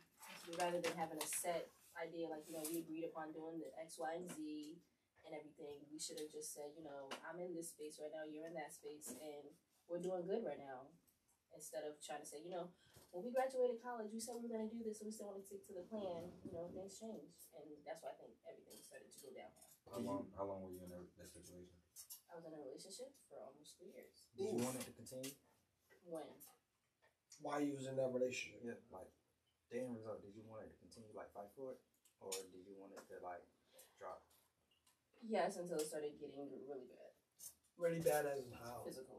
[0.60, 3.96] Rather than having a set idea, like you know, we agreed upon doing the X,
[3.98, 4.38] Y, and Z
[5.24, 8.28] and everything, we should have just said, you know, I'm in this space right now,
[8.28, 9.48] you're in that space, and
[9.88, 10.92] we're doing good right now.
[11.56, 12.68] Instead of trying to say, you know,
[13.14, 15.30] when we graduated college, we said we were going to do this, and we still
[15.30, 16.34] want to stick to the plan.
[16.42, 19.70] You know, things changed, and that's why I think everything started to go downhill.
[19.86, 20.22] How long?
[20.34, 21.78] How long were you in that, that situation?
[22.26, 24.26] I was in a relationship for almost three years.
[24.34, 25.30] Did you want it to continue?
[26.10, 26.26] When?
[27.38, 28.66] Why you was in that relationship?
[28.66, 29.14] Yeah, like
[29.74, 31.82] the end result, did you want it to continue like fight for it,
[32.22, 33.42] or did you want it to like
[33.98, 34.22] drop?
[35.26, 36.38] Yes, until it started getting
[36.70, 37.10] really bad,
[37.74, 38.86] Really bad as in how.
[38.86, 39.18] physical.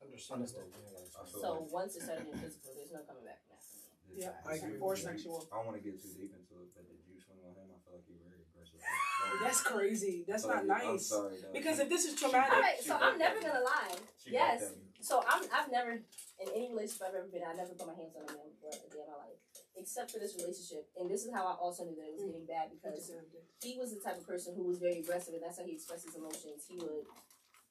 [0.00, 0.48] Understandable.
[0.48, 0.72] Understood.
[0.72, 3.60] Yeah, like, I So like- once it started getting physical, there's no coming back from
[3.60, 3.68] that.
[4.10, 4.80] Yeah, I I agree agree.
[4.80, 5.44] Or sexual.
[5.52, 7.68] I don't want to get too deep into it, but did you swing on him?
[7.70, 8.80] I feel like you're very aggressive.
[9.44, 10.24] That's crazy.
[10.26, 11.06] That's not Sorry, I'm nice.
[11.06, 11.52] sorry, though.
[11.52, 13.94] Because She- if this is traumatic, All right, so I'm never gonna lie.
[14.24, 14.72] she Yes.
[15.08, 15.48] Barked at me.
[15.48, 15.92] So I'm I've never
[16.40, 18.48] in any relationship I've ever been, in, I never put my hands on a man
[18.56, 19.36] before a day in my life,
[19.76, 20.88] except for this relationship.
[20.96, 23.12] And this is how I also knew that it was getting bad because
[23.60, 26.08] he was the type of person who was very aggressive, and that's how he expressed
[26.08, 26.64] his emotions.
[26.64, 27.04] He would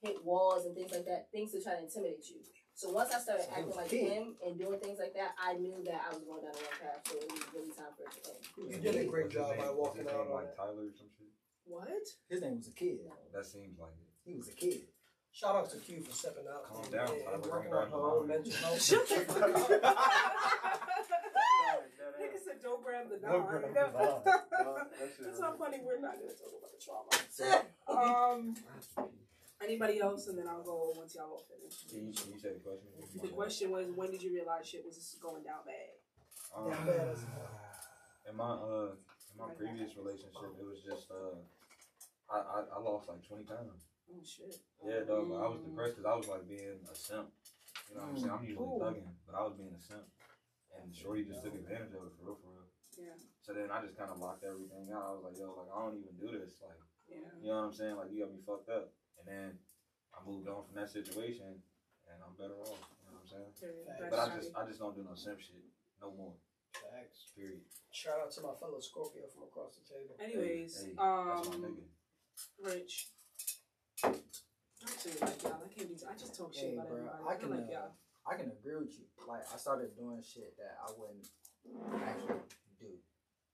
[0.02, 2.40] hit walls and things like that, things to try to intimidate you.
[2.78, 4.08] So once I started So acting like kid.
[4.08, 6.80] him and doing things like that, I knew that I was going down the wrong
[6.80, 7.04] path.
[7.04, 8.40] So it was really time for it to end.
[8.56, 9.66] You did a great job name?
[9.66, 10.56] by walking his out on like.
[10.56, 11.28] Tyler or some shit.
[11.68, 11.90] what?
[12.30, 13.04] His name was a kid.
[13.34, 14.08] That seems like it.
[14.24, 14.88] He was a kid.
[15.32, 17.36] Shout out to Q for stepping out Calm and, down, and, Tyler.
[17.36, 18.82] and working on her own mental health.
[18.82, 19.70] Shut the fuck up.
[22.20, 23.48] Nigga That's said don't grab the Don't dog.
[23.50, 24.26] grab the dog.
[25.24, 25.78] That's not funny.
[25.84, 27.08] We're not gonna talk about the trauma.
[27.88, 28.56] Um,
[29.64, 31.86] anybody else, and then I'll go once y'all all finish.
[31.90, 32.90] Can you, can you say the question?
[33.22, 35.96] The question was, when did you realize shit was going down bad?
[36.56, 37.26] Um, Yeah, man, that's-
[38.30, 41.38] in my uh in my previous relationship, it was just uh
[42.30, 43.89] I I, I lost like twenty pounds.
[44.10, 44.58] Oh shit.
[44.84, 45.30] Yeah, dog.
[45.30, 47.30] But I was depressed because I was like being a simp.
[47.90, 48.34] You know what I'm saying?
[48.34, 48.82] I'm usually Ooh.
[48.82, 50.06] thugging, but I was being a simp,
[50.74, 52.70] and Shorty just took advantage of it for real, for real.
[52.98, 53.16] Yeah.
[53.42, 55.06] So then I just kind of locked everything out.
[55.06, 56.58] I was like, yo, like I don't even do this.
[56.62, 56.78] Like,
[57.10, 57.26] Yeah.
[57.42, 57.96] you know what I'm saying?
[57.98, 58.94] Like you got me fucked up.
[59.22, 59.50] And then
[60.16, 61.60] I moved on from that situation,
[62.10, 62.82] and I'm better off.
[62.82, 63.52] You know what I'm saying?
[63.58, 64.10] Period.
[64.10, 65.62] But I just I just don't do no simp shit
[66.02, 66.34] no more.
[66.74, 67.34] Facts.
[67.36, 67.62] Period.
[67.92, 70.14] Shout out to my fellow Scorpio from across the table.
[70.22, 71.88] Anyways, Hey, hey, that's my um, nigga.
[72.62, 73.10] Rich.
[75.00, 75.96] Actually, like y'all, I can't be.
[76.04, 77.24] I just talk shit Hey, about bro, everybody.
[77.24, 77.88] I I can, like uh.
[78.28, 79.06] I can agree with you.
[79.30, 81.24] Like I started doing shit that I wouldn't
[82.04, 82.44] actually
[82.78, 83.00] do.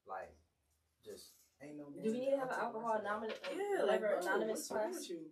[0.09, 0.33] Like
[1.05, 1.85] just ain't no.
[2.01, 4.89] Do we need to have an alcohol anonymous, Yeah, like whatever bro, anonymous what's wrong
[4.89, 5.05] class?
[5.05, 5.29] with you?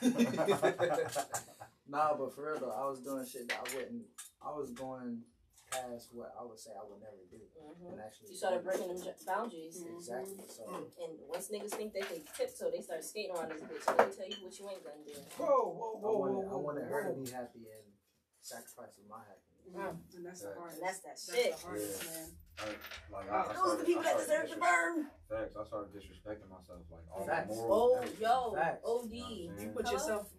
[1.88, 4.06] nah, but for real though, I was doing shit that I wouldn't.
[4.40, 5.22] I was going
[5.70, 7.92] past what I would say I would never do, Mhm.
[7.92, 10.44] and actually You started breaking them j- boundaries, exactly.
[10.48, 10.64] So
[11.02, 13.84] and once niggas think they can tiptoe, they start skating around this bitch.
[13.84, 15.12] They tell you what you ain't gonna do.
[15.36, 17.24] Whoa, whoa, I whoa, whoa, wanted, I whoa, her to whoa.
[17.24, 17.92] be happy and
[18.40, 19.44] sacrificing my happiness.
[19.68, 20.78] Mm, And that's the hardest.
[20.80, 21.52] And that's that That's shit.
[21.52, 22.10] the hardest, Yeah.
[22.12, 22.38] man.
[22.58, 22.78] I, like,
[23.12, 25.10] Oh, I, I Those are started, the people I that deserve to burn.
[25.28, 25.56] Facts.
[25.56, 27.48] I started disrespecting myself, like all Facts.
[27.50, 27.92] my morals.
[27.92, 28.20] Oh, everything.
[28.22, 28.84] yo, Facts.
[28.84, 29.12] OD.
[29.12, 29.92] You know You put Hello?
[29.92, 30.30] yourself.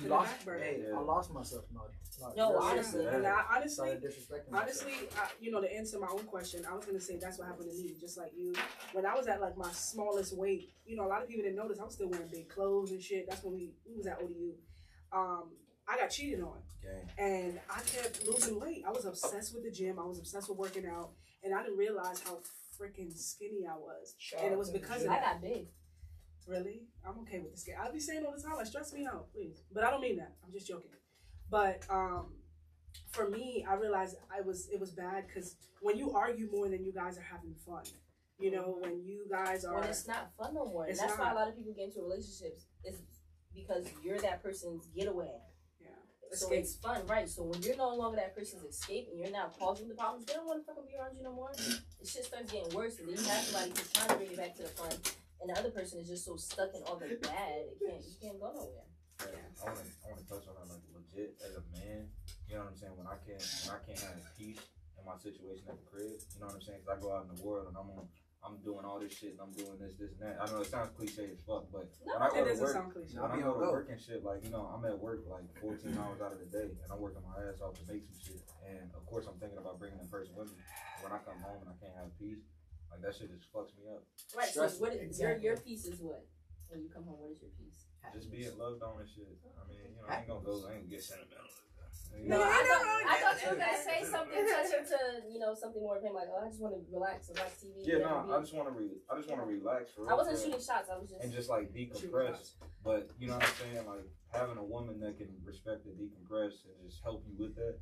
[0.00, 0.96] You lost, hey, Yeah.
[0.96, 1.64] I lost myself.
[1.72, 1.82] No,
[2.20, 3.04] no, No, honestly.
[3.04, 3.24] shit.
[3.24, 3.90] I, honestly,
[4.52, 4.92] Honestly.
[5.16, 7.70] I, you know, to answer my own question, I was gonna say that's what happened
[7.70, 8.54] to me, just like you.
[8.92, 11.56] When I was at like my smallest weight, you know, a lot of people didn't
[11.56, 13.26] notice I was still wearing big clothes and shit.
[13.28, 14.54] That's when we we was at ODU.
[15.12, 15.50] Um,
[15.86, 17.08] I got cheated on, Gang.
[17.18, 18.84] and I kept losing weight.
[18.86, 19.98] I was obsessed with the gym.
[19.98, 21.10] I was obsessed with working out,
[21.42, 22.38] and I didn't realize how
[22.80, 24.14] freaking skinny I was.
[24.18, 25.66] Shout And it was because of I got big.
[26.46, 26.82] Really?
[27.06, 27.74] I'm okay with this guy.
[27.82, 29.62] I'll be saying all the time, like, stress me out, please.
[29.72, 30.34] But I don't mean that.
[30.44, 30.90] I'm just joking.
[31.50, 32.32] But um,
[33.10, 36.84] for me, I realized I was it was bad because when you argue more than
[36.84, 37.82] you guys are having fun,
[38.38, 40.86] you know, when you guys are When it's not fun no more.
[40.86, 42.96] That's why a lot of people get into relationships is
[43.54, 45.30] because you're that person's getaway.
[45.80, 45.88] yeah,
[46.32, 46.58] So Escape.
[46.60, 47.28] it's fun, right?
[47.28, 50.32] So when you're no longer that person's escape and you're not causing the problems, they
[50.32, 51.50] don't want to fucking be around you no more.
[51.52, 54.36] It shit starts getting worse, and then you have somebody who's trying to bring you
[54.38, 54.90] back to the fun,
[55.42, 58.14] and the other person is just so stuck in all the bad, it can't you
[58.22, 58.86] can't go nowhere.
[59.20, 59.38] Yeah.
[59.60, 62.06] I want to I want to touch on that like legit as a man.
[62.48, 62.94] You know what I'm saying?
[62.96, 64.62] When I can't when I can't have peace
[64.98, 66.14] in my situation at the crib.
[66.14, 66.80] You know what I'm saying?
[66.82, 68.06] Because I go out in the world and I'm on.
[68.42, 70.34] I'm doing all this shit and I'm doing this, this, and that.
[70.42, 72.74] I know it sounds cliche as fuck, but No, when I go It to work,
[72.74, 73.14] sound cliche.
[73.14, 75.22] when I I'll be go to work and shit, like you know, I'm at work
[75.30, 78.02] like 14 hours out of the day, and I'm working my ass off to make
[78.02, 78.42] some shit.
[78.66, 80.58] And of course, I'm thinking about bringing the person with me.
[81.06, 82.42] When I come home and I can't have peace,
[82.92, 84.04] like that shit just fucks me up.
[84.36, 84.46] Right.
[84.52, 84.80] So Stressful.
[84.86, 85.44] what is, Exactly.
[85.44, 86.22] your your piece is what?
[86.68, 87.88] When you come home, what is your piece?
[88.12, 89.24] Just being loved on and shit.
[89.56, 91.48] I mean, you know, I ain't gonna go, I ain't gonna get sentimental.
[92.12, 92.44] You No, know?
[92.44, 94.98] I thought I thought you were gonna say something touching to
[95.32, 97.56] you know something more of him like oh I just want to relax and watch
[97.56, 97.72] TV.
[97.88, 100.10] Yeah, and no, I just want to re- I just want to relax for real.
[100.12, 100.92] I wasn't shooting shots.
[100.92, 101.24] I was just.
[101.24, 102.60] and just like decompress.
[102.84, 103.86] But you know what I'm saying?
[103.88, 107.80] Like having a woman that can respect and decompress and just help you with that,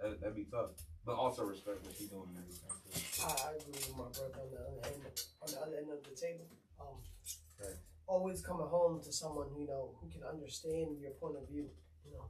[0.00, 0.70] that that'd be tough.
[1.04, 2.72] But also respect what she's doing and everything.
[3.20, 5.04] I I agree with my brother on the other end,
[5.42, 6.46] on the other end of the table.
[6.80, 6.96] Um,
[7.60, 7.76] Right.
[8.06, 11.68] always coming home to someone you know who can understand your point of view.
[12.04, 12.26] You know,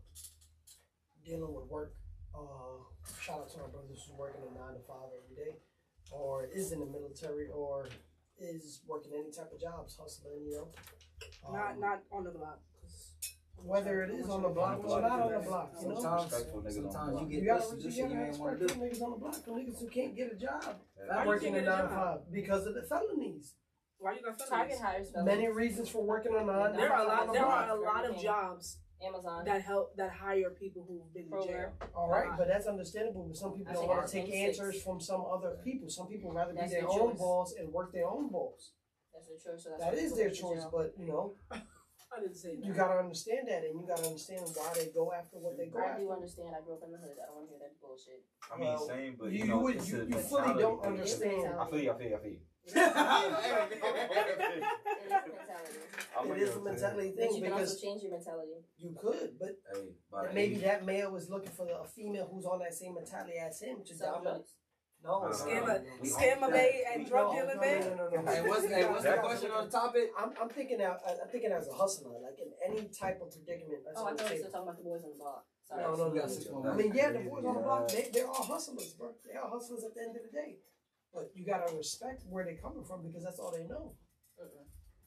[1.24, 1.94] dealing with work.
[2.34, 2.82] Uh,
[3.20, 5.56] shout out to my brothers who's working a nine to five every day,
[6.10, 7.88] or is in the military, or
[8.38, 10.44] is working any type of jobs, hustling.
[10.46, 10.68] You know,
[11.52, 12.60] Not Um, not on the block.
[13.57, 15.94] 'Cause Whether it is on the block or not on the block, you know.
[16.00, 18.59] Sometimes, Respectful niggas on the sometimes you get You gotta, you position you gotta respect
[18.61, 20.62] to them niggas on the block, them niggas who can't get a job
[20.98, 21.16] Yeah.
[21.16, 21.90] Why working a get a nine job?
[21.90, 23.55] five because of the felonies.
[23.98, 24.80] Why you got Target felonies?
[24.80, 25.26] hires fellas.
[25.26, 26.76] Many reasons for working on nine.
[26.76, 27.32] There are a lot.
[27.32, 29.44] There are a lot of jobs Amazon.
[29.46, 31.72] that help that hire people who've been in jail.
[31.94, 33.24] All right, but that's understandable.
[33.28, 34.59] But some people I don't want to take think six.
[34.61, 35.88] answers from some other people.
[35.88, 37.18] Some people rather be their their own choice.
[37.18, 38.72] boss and work their own boss.
[39.12, 39.64] That's their choice.
[39.64, 41.34] So that's That why is people their choice, but you know,
[42.16, 42.64] I didn't say that.
[42.64, 45.80] you gotta understand that, and you gotta understand why they go after what they go
[45.82, 46.54] I do understand.
[46.54, 47.16] I grew up in the hood.
[47.18, 48.22] I don't want to hear that bullshit.
[48.52, 50.54] I mean, Well, same, but you- you, you know, would- it's you- a you fully
[50.62, 50.92] don't thing.
[50.92, 51.54] understand.
[51.58, 51.90] I feel you.
[51.90, 52.16] I feel you.
[52.16, 52.40] I feel you.
[52.64, 52.76] It is a
[55.34, 55.78] mentality.
[56.16, 58.12] I'm It with is you, a I'm mentality But thing you can also change your
[58.12, 58.52] mentality.
[58.78, 59.50] you could, but.
[59.72, 59.88] Hey,
[60.34, 63.60] maybe age- that male is looking for a female who's on that same mentality as
[63.60, 64.46] him to Sell dominate.
[65.05, 65.05] Drugs.
[65.05, 67.26] No, No, no, Scam no, a no, we scam a all- bay and No, drug
[67.26, 67.78] no, dealer no, bay.
[67.80, 68.32] no, no, no, no.
[68.32, 70.07] Hey, what's, hey, what's the question on the topic?
[70.18, 70.98] I'm, I'm thinking out.
[71.07, 73.84] I'm thinking as a hustler, like in any type of predicament.
[73.84, 75.44] That's Oh, I the thought you were still talking about the boys on the block.
[75.68, 75.82] Sorry.
[75.82, 76.14] No, no, no.
[76.20, 78.92] got six more I mean, yeah, the boys on the block, they, they're all hustlers,
[78.98, 79.12] bro.
[79.24, 80.59] They are hustlers at the end of the day.
[81.12, 83.94] But you gotta respect where they're coming from because that's all they know.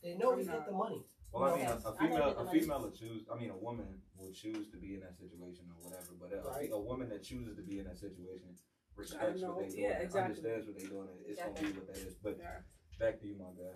[0.01, 0.53] They know I'm to not.
[0.57, 1.03] get the money.
[1.33, 3.25] Well, I mean, Yes, a, a I think female, a female will choose.
[3.27, 6.15] I mean, a woman will choose to be in that situation or whatever.
[6.19, 6.69] But a, Right.
[6.71, 8.55] a woman that chooses to be in that situation
[8.97, 9.47] respects know.
[9.49, 10.21] what they're doing, Yeah, exactly.
[10.21, 11.07] understands what they're doing.
[11.09, 12.15] and It's gonna be what that is.
[12.23, 12.59] But Yeah.
[12.99, 13.75] back to you, my guy.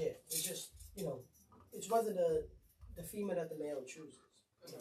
[0.00, 1.24] Yeah, it's just you know,
[1.72, 2.48] it's whether the
[2.96, 4.18] the female that the male chooses.
[4.66, 4.78] You know,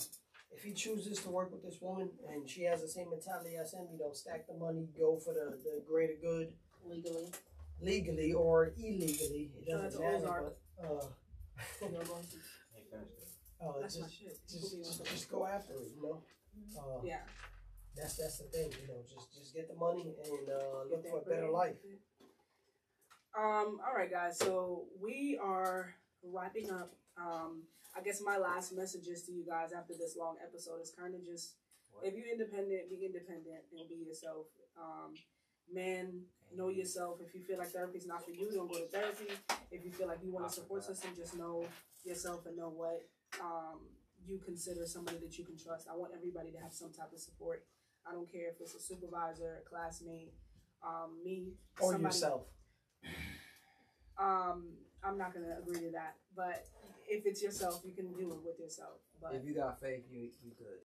[0.51, 3.73] if he chooses to work with this woman and she has the same mentality as
[3.73, 6.53] him, you know, stack the money, go for the, the greater good,
[6.85, 7.31] Legally.
[7.81, 10.17] legally or illegally, it Shout out doesn't to matter.
[10.25, 10.57] Ozark.
[10.81, 11.07] But, uh,
[11.81, 12.37] You're going to.
[12.73, 13.07] Hey, finish
[13.61, 14.39] uh, That's my just, shit.
[14.49, 15.91] just, just, just go after it.
[15.95, 16.23] You know,
[16.79, 17.21] uh, Yeah.
[17.95, 18.71] That's that's the thing.
[18.81, 21.75] You know, just just get the money and uh, look for a better life.
[23.37, 24.39] Um, all right, guys.
[24.39, 26.93] So we are wrapping up.
[27.17, 27.63] Um,
[27.97, 31.25] I guess my last messages to you guys after this long episode is kind of
[31.25, 31.55] just
[32.03, 34.47] if you're independent, be independent and be yourself.
[34.79, 35.15] Um,
[35.71, 36.21] man,
[36.55, 37.19] know yourself.
[37.25, 39.27] If you feel like therapy is not for you, don't go to therapy.
[39.71, 41.65] If you feel like you want a support system, just know
[42.05, 43.05] yourself and know what
[43.41, 43.79] um,
[44.25, 45.87] you consider somebody that you can trust.
[45.91, 47.63] I want everybody to have some type of support.
[48.09, 50.33] I don't care if it's a supervisor, a classmate,
[50.83, 52.47] um, me, Or somebody- yourself.
[54.17, 56.15] um, I'm not gonna agree to that.
[56.35, 56.67] But
[57.07, 58.99] if it's yourself, you can do it with yourself.
[59.21, 60.77] But If you got faith, you you good.